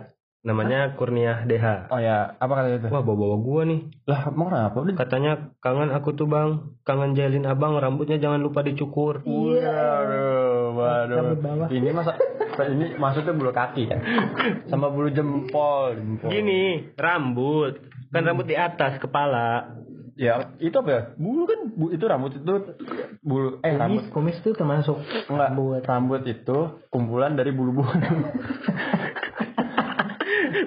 [0.44, 1.88] Namanya Kurnia DH.
[1.88, 2.92] Oh ya, apa kata itu?
[2.92, 3.80] Wah bawa-bawa gua nih.
[4.04, 4.76] Lah, mau kenapa?
[4.76, 4.92] Udah.
[4.98, 6.74] Katanya kangen aku tuh bang.
[6.84, 7.78] Kangen jalin abang.
[7.78, 9.22] Rambutnya jangan lupa dicukur.
[9.24, 9.72] Iya.
[9.72, 11.16] Waduh, waduh.
[11.16, 11.68] Rambut bawah.
[11.70, 12.18] Ini masa
[12.66, 13.98] ini maksudnya bulu kaki ya,
[14.70, 15.96] sama bulu jempol.
[15.96, 16.28] jempol.
[16.28, 17.78] Gini rambut.
[18.12, 19.80] Kan rambut di atas kepala.
[20.14, 21.02] Ya, itu apa ya?
[21.18, 22.52] Bulu kan, bu, itu rambut itu
[23.18, 23.58] bulu.
[23.66, 24.06] Eh, rambut.
[24.14, 25.82] Kumis, kumis tuh termasuk Enggak, rambut.
[25.82, 26.58] rambut itu
[26.94, 27.90] kumpulan dari bulu-bulu.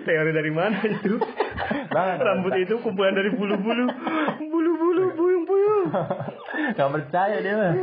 [0.08, 1.16] Teori dari mana itu?
[1.88, 2.18] Banget.
[2.20, 3.88] Rambut itu kumpulan dari bulu-bulu.
[4.52, 5.84] Bulu-bulu buyung-buyung.
[6.76, 7.74] Gak percaya dia mah.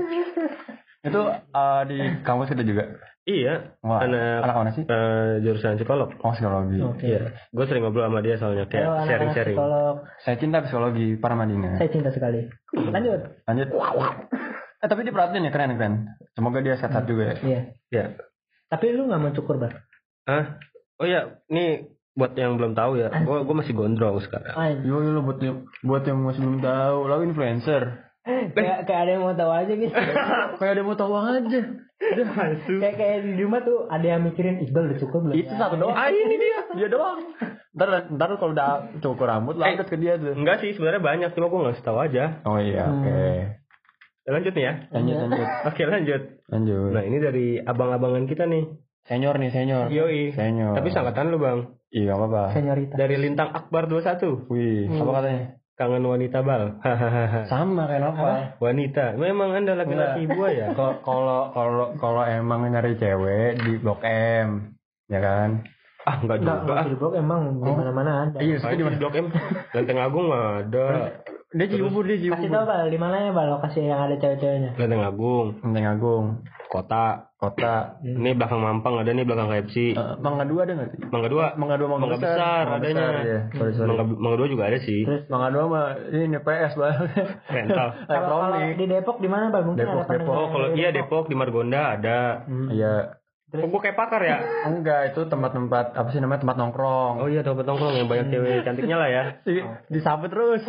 [1.04, 3.13] Itu eh, di kampus kita juga.
[3.24, 3.80] Iya.
[3.80, 4.84] Wah, Anak, anak mana sih?
[4.84, 6.12] eh, jurusan psikolog.
[6.20, 6.76] Oh, psikologi.
[6.84, 7.08] Oke.
[7.08, 7.32] Iya.
[7.48, 9.56] Gue sering ngobrol sama dia soalnya kayak sharing-sharing.
[9.56, 9.96] psikolog.
[10.20, 11.80] Saya cinta psikologi para Madinah.
[11.80, 12.44] Saya cinta sekali.
[12.76, 13.20] Lanjut.
[13.48, 13.68] Lanjut.
[14.78, 15.94] Eh tapi dia perhatiin ya keren keren.
[16.36, 17.36] Semoga dia sehat juga ya.
[17.40, 17.60] Iya.
[17.88, 18.04] Iya.
[18.68, 19.72] Tapi lu nggak mau cukur, Bar?
[20.24, 20.60] Ah,
[21.00, 24.54] oh ya, nih buat yang belum tahu ya, gue gue masih gondrong sekarang.
[24.84, 28.04] Yo yo buat yang buat yang masih belum tahu, lo influencer.
[28.56, 29.92] kayak kayak ada yang mau tahu aja gitu.
[30.58, 31.60] Kayak ada yang mau tahu aja.
[32.74, 35.34] kayak kayak di rumah tuh ada yang mikirin Iqbal udah cukur belum?
[35.34, 35.58] Itu ya?
[35.58, 35.94] satu doang.
[35.94, 37.18] Ah ini dia, dia doang.
[37.72, 40.32] Ntar ntar kalau udah cukur rambut lanjut ke dia tuh.
[40.32, 42.40] Enggak sih, sebenarnya banyak, cuma gue nggak tahu aja.
[42.44, 43.00] Oh iya, Hmm.
[43.00, 43.20] oke.
[44.24, 44.72] Lanjut nih ya.
[44.88, 46.22] Lanjut lanjut Oke lanjut.
[46.48, 46.90] lanjut.
[46.90, 48.64] Nah ini dari abang-abangan kita nih.
[49.04, 49.92] Senior nih senior.
[49.92, 50.32] Yoi.
[50.32, 50.72] Senior.
[50.72, 51.60] Tapi sangkatan lu bang.
[51.92, 52.56] Iya apa-apa.
[52.56, 52.96] Senyorita.
[52.96, 54.48] Dari Lintang Akbar 21.
[54.48, 55.04] Wih, Hmm.
[55.04, 55.44] apa katanya?
[55.74, 56.78] Kangen wanita bal.
[56.80, 57.50] Hahaha.
[57.50, 58.54] Sama kayak apa?
[58.62, 59.18] wanita.
[59.18, 60.70] Memang anda laki-laki gua ya.
[60.70, 64.70] Ko- Kalau kalau kalau emang nyari cewek di Blok M,
[65.06, 65.66] ya kan?
[66.04, 66.72] Ah enggak Enggak, juga.
[66.76, 67.74] kalau di blog emang di Oh.
[67.74, 68.38] mana-mana ada.
[68.38, 69.26] Iya, di Blok M?
[69.72, 70.86] Lenteng Agung mah ada.
[71.50, 72.50] Dia Cibubur, dia Kasih Cibubur.
[72.52, 74.70] tau Bal, di mana ya Bal lokasi yang ada cewek-ceweknya?
[74.76, 75.58] Lenteng Agung.
[75.58, 76.24] Menteng Agung,
[76.68, 77.33] Kota.
[77.50, 77.74] Kota.
[78.00, 79.76] Ini belakang Mampang ada nih belakang KFC.
[79.92, 81.00] Eh, Mangga dua ada nggak sih?
[81.08, 81.46] Mangga dua.
[81.60, 82.94] Mangga dua, Mangga besar Mangga adanya.
[82.94, 83.40] besar, ya.
[83.56, 83.88] Sorry, sorry.
[83.92, 85.00] Mangga, Mangga dua juga ada sih.
[85.04, 87.08] Terus Mangga dua mah ini PS banget.
[87.48, 87.88] Rental.
[88.08, 89.62] kalau, kalau di Depok di mana Bal?
[89.68, 90.34] Mungkin Depok, ada Depok.
[90.34, 92.18] Oh kalau iya Depok di Margonda ada.
[92.72, 93.23] Iya.
[93.54, 94.38] Gue kayak pakar ya?
[94.68, 97.14] Enggak, itu tempat-tempat apa sih namanya tempat nongkrong.
[97.22, 99.22] Oh iya tempat nongkrong yang banyak cewek cantiknya lah ya.
[99.46, 100.62] Di, disabut terus.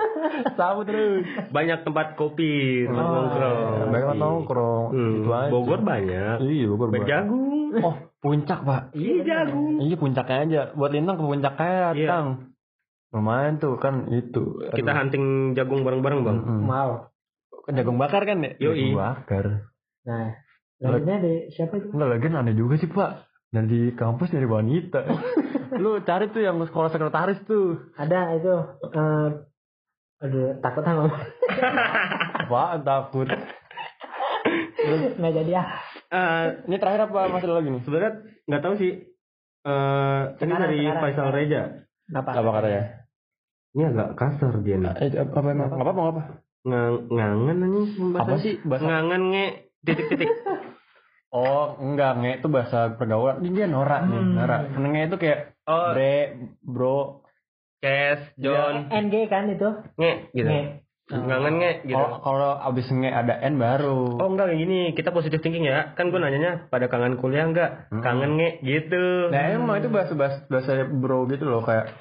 [0.58, 1.26] Sabut terus.
[1.50, 3.58] Banyak tempat kopi, tempat Oh, nongkrong.
[3.88, 4.84] Banyak tempat nongkrong.
[4.90, 5.50] Hmm, Itu aja.
[5.50, 6.36] Bogor banyak.
[6.40, 6.88] Iya, Bogor.
[6.88, 7.02] banyak.
[7.02, 7.46] Berjagung.
[7.78, 8.82] Oh, puncak, Pak.
[8.94, 9.76] Iya jagung.
[9.78, 10.60] Iya, puncaknya aja.
[10.72, 12.06] Buat lintang ke puncak kayak, Iya.
[12.08, 12.26] Kang.
[13.08, 14.62] Lumayan tuh kan itu.
[14.68, 16.38] Kita hunting jagung bareng-bareng bang.
[16.38, 16.60] Mm-mm.
[16.62, 17.08] Mau.
[17.64, 18.52] Kan jagung bakar kan ya?
[18.58, 18.92] Yoi.
[18.92, 19.44] Jagung bakar.
[20.04, 20.36] Nah,
[20.78, 21.86] selanjutnya dari siapa itu?
[21.90, 23.10] Enggak lagi aneh juga sih, Pak.
[23.48, 25.00] Dari kampus dari wanita.
[25.82, 27.92] Lu cari tuh yang sekolah sekretaris tuh.
[27.94, 28.54] Ada itu
[28.88, 29.28] eh
[30.18, 31.06] aduh takut sama
[32.42, 33.28] Apaan takut?
[35.18, 35.68] nggak jadi ah
[36.08, 37.82] Eh, Ini terakhir apa masih ada lagi nih?
[37.84, 38.12] sebenarnya
[38.48, 38.92] nggak tahu sih.
[39.60, 41.26] Eh, ini dari sekarang, Faisal.
[41.36, 41.62] Reja.
[42.08, 42.82] apa Apa katanya?
[43.76, 44.92] Ini agak kasar dia nih.
[44.96, 45.68] Eh, apa apa emang?
[45.68, 46.22] Nggak apa apa?
[46.64, 47.86] Ngang, ngangen anjing
[48.16, 48.88] Apa sih bahasa?
[48.88, 49.46] Ngangen nge
[49.84, 50.30] titik-titik.
[51.28, 53.44] Oh, enggak, nge itu bahasa pergaulan.
[53.44, 54.32] Ini dia norak nih, Hmm.
[54.32, 54.60] norak.
[54.72, 56.16] Nge itu kayak Oh, bre,
[56.64, 57.20] bro.
[57.78, 59.68] Kes, John, NG kan itu
[60.00, 60.48] nge gitu.
[60.48, 60.62] Nge.
[61.08, 61.94] Ngangen nge gitu.
[61.94, 64.18] Kalau kalau abis nge ada n baru.
[64.18, 65.92] Oh enggak kayak gini, kita positif thinking ya.
[65.94, 67.92] Kan gue nanyanya pada kangen kuliah enggak?
[67.92, 68.00] Hmm.
[68.00, 69.30] Kangen nge gitu.
[69.30, 71.92] Nah emang itu bahasa bahasa bahasa bro gitu loh kayak.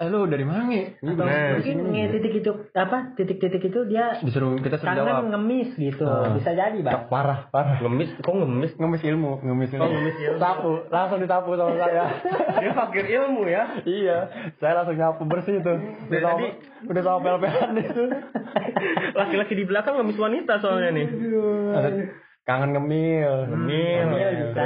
[0.00, 0.96] Eh lu dari mana.
[0.96, 5.28] Atau Nah, mungkin nge titik itu apa titik-titik itu dia Disuruh kita suruh jawab.
[5.28, 6.32] ngemis gitu Ah.
[6.32, 7.76] bisa jadi bang Parah, parah.
[7.78, 8.72] Ngemis, kok ngemis?
[8.74, 9.84] Ngemis ilmu, ngemis ilmu.
[9.84, 10.38] Oh, ngemis ilmu.
[10.38, 12.04] Tapu, langsung ditapu sama saya.
[12.56, 13.76] Dia fakir ilmu ya.
[13.82, 14.18] iya,
[14.56, 15.76] saya langsung nyapu bersih tuh.
[16.08, 18.04] Udah tadi- udah sama pel-pelan itu.
[19.20, 21.06] Laki-laki di belakang ngemis wanita soalnya nih.
[22.42, 23.52] Kangen ngemil.
[23.52, 24.00] Ngemil.
[24.08, 24.64] Ngemil bisa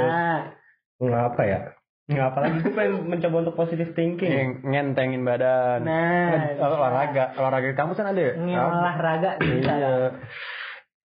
[0.95, 1.59] Enggak apa ya?
[2.05, 4.29] Enggak apa lagi gue pengen mencoba untuk positif thinking.
[4.29, 5.81] Yang ngentengin badan.
[5.81, 8.33] nah Eh, olahraga, olahraga di kampus kan ada ya?
[8.35, 9.93] nge olahraga bisa Iya.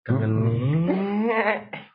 [0.02, 1.54] Kangen nge.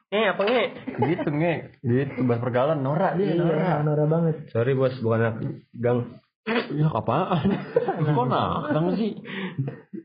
[0.09, 0.65] Eh apa nge?
[1.03, 3.57] gitu nge, gitu bahas pergaulan norak dia norak.
[3.57, 5.35] iya norak banget Sorry bos, bukan anak
[5.75, 5.99] gang.
[6.71, 7.49] Ya apaan?
[8.13, 9.15] Kok nakang sih?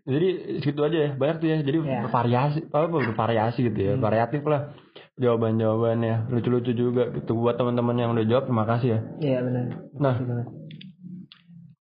[0.06, 1.58] Jadi segitu aja ya, banyak tuh ya.
[1.60, 2.08] Jadi Ya.
[2.08, 4.72] variasi, apa bervariasi gitu ya, variatif lah
[5.18, 7.34] jawaban-jawabannya, lucu-lucu juga gitu.
[7.34, 9.00] Buat teman-teman yang udah jawab, terima kasih ya.
[9.20, 9.66] iya benar.
[9.98, 10.16] Nah,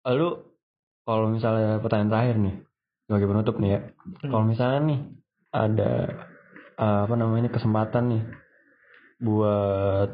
[0.09, 0.29] lalu
[1.05, 2.55] kalau misalnya pertanyaan terakhir nih,
[3.07, 4.31] sebagai penutup nih ya, Hmm.
[4.33, 5.01] kalau misalnya nih
[5.53, 5.91] ada
[6.81, 8.23] uh, apa namanya kesempatan nih
[9.21, 10.11] buat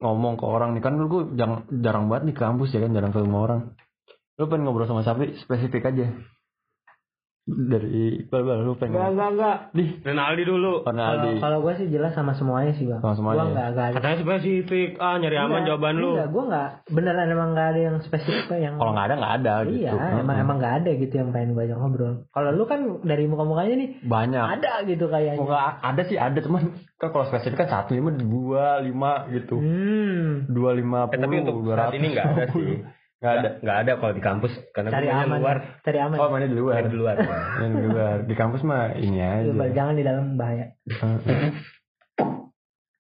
[0.00, 0.82] ngomong ke orang nih.
[0.84, 3.60] Kan gue jarang, jarang banget di kampus ya kan jarang ketemu orang.
[4.36, 6.12] Lu pengen ngobrol sama siapa spesifik aja
[7.46, 7.88] dari
[8.20, 10.82] Iqbal Bal, lu pengen enggak enggak enggak di Rinaldi dulu.
[10.82, 13.46] Warna kalau Aldi kalau gue sih jelas sama semuanya sih bang Sama semuanya gue ya?
[13.48, 14.88] enggak enggak ada Katanya spesifik.
[14.98, 16.10] Ah nyari aman Enggak, jawaban lu.
[16.12, 19.52] enggak gue enggak beneran emang enggak ada yang spesifik yang kalau nggak ada nggak ada
[19.64, 20.20] gitu iya Hmm.
[20.20, 23.74] emang emang enggak ada gitu yang pengen gue ajak ngobrol kalau lu kan dari muka-mukanya
[23.76, 26.62] nih banyak ada gitu kayaknya Oh, nggak ada sih ada cuman
[26.96, 31.62] kan kalau spesifik kan satu lima dua lima gitu hmm dua lima Eh, tapi untuk
[31.68, 32.82] saat ini nggak ada sih.
[33.16, 35.38] nggak ada Nggak ada kalau di kampus karena cari gue aman.
[35.40, 35.58] luar.
[35.80, 36.16] cari aman.
[36.16, 36.80] Oh mainnya di luar.
[36.84, 37.16] Di luar.
[37.58, 38.16] Main di luar.
[38.22, 39.66] Di kampus mah ini Iya, aja.
[39.72, 40.66] Jangan di dalam bahaya.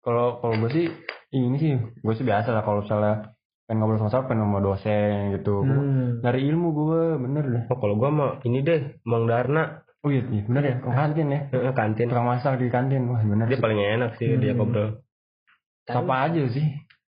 [0.01, 0.87] Kalau kalau gue sih
[1.33, 3.33] ini sih gue sih biasa lah kalau misalnya
[3.65, 5.65] pengen ngobrol sama siapa pengen sama dosen gitu.
[5.65, 6.21] Hmm.
[6.21, 9.81] dari ilmu gue bener dah Oh kalau gue mah ini deh, Mang Darna.
[10.05, 10.75] Oh iya iya, bener ya?
[10.79, 11.41] Ke kantin ya?
[11.49, 12.07] Eh, kantin.
[12.07, 13.09] tukang masak di kantin.
[13.09, 13.65] Wah bener Dia sih.
[13.65, 14.61] paling enak sih dia Hmm.
[14.61, 14.89] ngobrol.
[15.85, 16.67] siapa aja sih.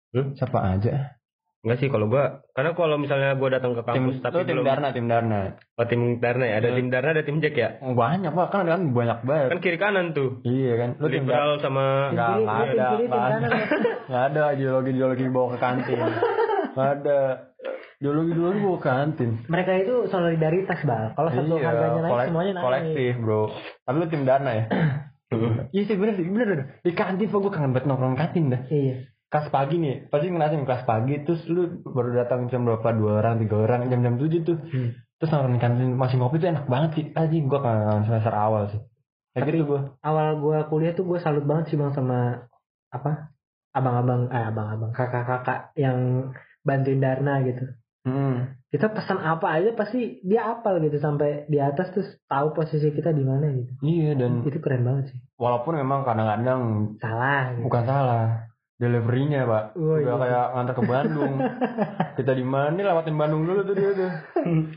[0.08, 0.32] Hmm?
[0.34, 1.17] siapa aja
[1.58, 4.56] Enggak sih kalau gue, karena kalau misalnya gue datang ke tim kampus tapi itu tim
[4.56, 5.42] belum Darna tim Darna
[5.74, 6.78] Oh, tim Darna ya, ada Hmm.
[6.78, 7.70] tim Darna ada tim Jack ya.
[7.80, 10.30] oh, banyak pak kan kan banyak banget Kan kiri kanan tuh.
[10.44, 13.10] iya kan lu tim Darna Liberal sama Nggak, Tim kiri, nggak tim ada, kiri, tim
[13.10, 13.42] nggak kanan.
[13.44, 13.60] ada.
[14.28, 16.00] Ada ideologi-ideologi bawa ke kantin.
[16.72, 17.20] Nggak ada.
[17.98, 19.30] Ideologi-ideologi bawa ke kantin.
[19.48, 23.42] mereka itu solidaritas bal kalau satu Iya, harganya naik kolek- semuanya naik kolektif bro.
[23.84, 24.66] Tapi lu tim dana ya?
[25.76, 26.66] iya sih bener sih, bener bener.
[26.80, 28.62] Di kantin kok gue kangen banget nongkrong kantin dah.
[28.70, 28.96] iya
[29.28, 33.44] Kelas pagi nih, pasti ngerasain kelas pagi terus lu baru datang jam berapa dua orang
[33.44, 34.58] tiga orang jam-jam tujuh tuh.
[34.72, 34.96] Hmm.
[35.20, 37.06] Terus nongkrong di kantin masih ngopi tuh enak banget sih.
[37.12, 38.82] Aji gue kangen semester awal sih.
[39.36, 39.82] Kayak gitu gue.
[40.02, 42.50] awal gua kuliah tuh gue salut banget sih bang sama
[42.90, 43.30] apa
[43.70, 46.32] abang-abang eh abang-abang kakak-kakak yang
[46.66, 47.70] bantuin Darna gitu
[48.08, 48.56] Hmm.
[48.72, 53.12] kita pesan apa aja pasti dia apal gitu sampai di atas terus tahu posisi kita
[53.12, 57.68] di mana gitu Iya dan itu keren banget sih walaupun memang kadang-kadang salah gitu.
[57.68, 58.48] Bukan salah.
[58.78, 59.64] Deliverynya pak.
[59.74, 60.22] Oh, Udah iya.
[60.22, 61.34] kayak ngantar ke Bandung.
[62.18, 64.12] Kita di mana nih lewatin Bandung dulu tuh dia tuh.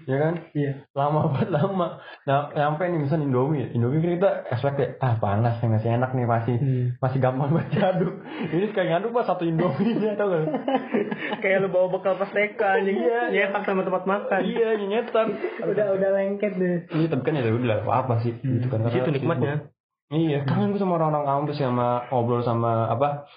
[0.09, 0.35] ya kan?
[0.57, 0.89] Iya.
[0.97, 2.01] Lama banget lama.
[2.25, 3.69] Nah, nyampe nih misalnya Indomie.
[3.71, 6.87] Indomie kan kita expect ya, ah panas ya masih enak nih masih Hmm.
[6.97, 8.15] masih gampang buat diaduk.
[8.49, 10.49] Ini kayak ngaduk pak satu Indomie nya tau gak?
[11.45, 12.97] kayak lu bawa bekal pas TK anjing.
[12.97, 13.21] Iya.
[13.29, 14.41] Nyetak sama tempat makan.
[14.43, 15.29] iya nyetan.
[15.61, 18.81] udah udah lengket deh Iya tapi kan ya udah apa apa sih gitu kan.
[18.81, 19.55] Di situ Karena nikmatnya.
[20.11, 23.31] Iya, kangen gue sama orang-orang kampus sama ngobrol sama apa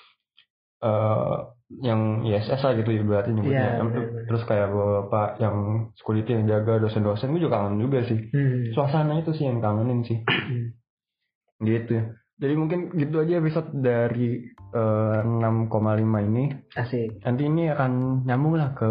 [0.84, 1.38] eh
[1.82, 3.58] yang ISS lah gitu ya berarti nyebutnya.
[3.66, 4.24] Iya, Em, benar-benar.
[4.30, 5.55] Terus kayak bapak yang
[5.97, 8.20] security yang jaga dosen-dosen gue juga kangen juga sih.
[8.30, 8.78] hmm.
[8.78, 10.22] Suasana itu sih yang kangenin sih.
[11.64, 12.03] gitu ya.
[12.43, 16.43] Jadi mungkin gitu aja episode dari eh, 6,5 ini.
[16.76, 18.89] asik Nanti ini akan nyambung lah ke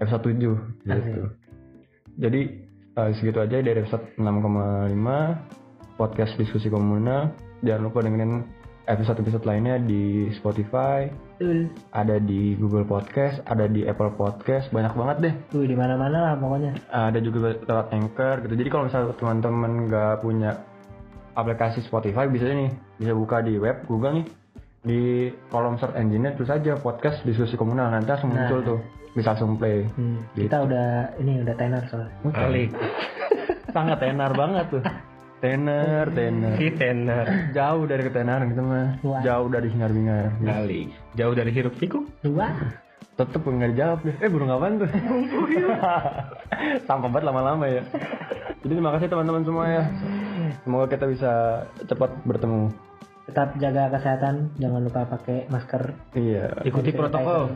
[0.00, 0.54] episode 7 gitu.
[0.88, 1.22] Asik.
[2.18, 2.40] Jadi
[2.96, 4.26] eh, segitu aja dari episode 6,5
[6.00, 7.30] podcast diskusi komunal.
[7.62, 8.42] Jangan lupa dengerin
[8.92, 11.68] episode-episode lainnya di Spotify, Betul.
[11.90, 15.34] ada di Google Podcast, ada di Apple Podcast, banyak banget deh.
[15.48, 18.54] tuh di mana mana lah pokoknya Ada juga lewat Anchor gitu.
[18.54, 20.50] Jadi kalau misalnya teman-teman nggak punya
[21.32, 24.26] aplikasi Spotify bisa nih bisa buka di web Google nih
[24.82, 25.00] di
[25.48, 28.44] kolom search engine terus aja podcast diskusi komunal nanti langsung Nah.
[28.44, 28.78] muncul tuh
[29.12, 30.44] bisa langsung play Hmm, Gitu.
[30.44, 32.64] kita udah ini udah tenar soalnya Kali.
[33.72, 34.82] sangat tenar banget tuh
[35.42, 37.26] tenar tenar Si tenar.
[37.50, 39.20] jauh dari ketenaran gitu mah Wah.
[39.20, 40.88] jauh dari hingar bingar Kali.
[41.18, 42.06] Jauh dari hiruk pikuk.
[42.22, 42.54] dua
[43.12, 44.16] tetep nggak dijawab deh.
[44.24, 44.88] Eh burung apaan tuh?
[46.88, 47.82] Sampah banget lama-lama ya.
[48.64, 49.84] Jadi terima kasih teman-teman semua ya.
[50.64, 51.32] Semoga kita bisa
[51.84, 52.72] cepat bertemu.
[53.28, 54.56] Tetap jaga kesehatan.
[54.56, 55.92] Jangan lupa pakai masker.
[56.16, 56.64] Iya.
[56.64, 57.52] Ikuti protokol.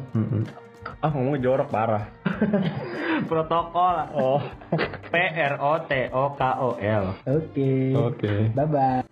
[1.03, 2.05] Ah ngomongnya jorok parah
[3.28, 3.97] Protokol.
[4.14, 4.41] oh
[5.11, 7.07] P R O T O K O L.
[7.26, 9.05] oke oke bye bye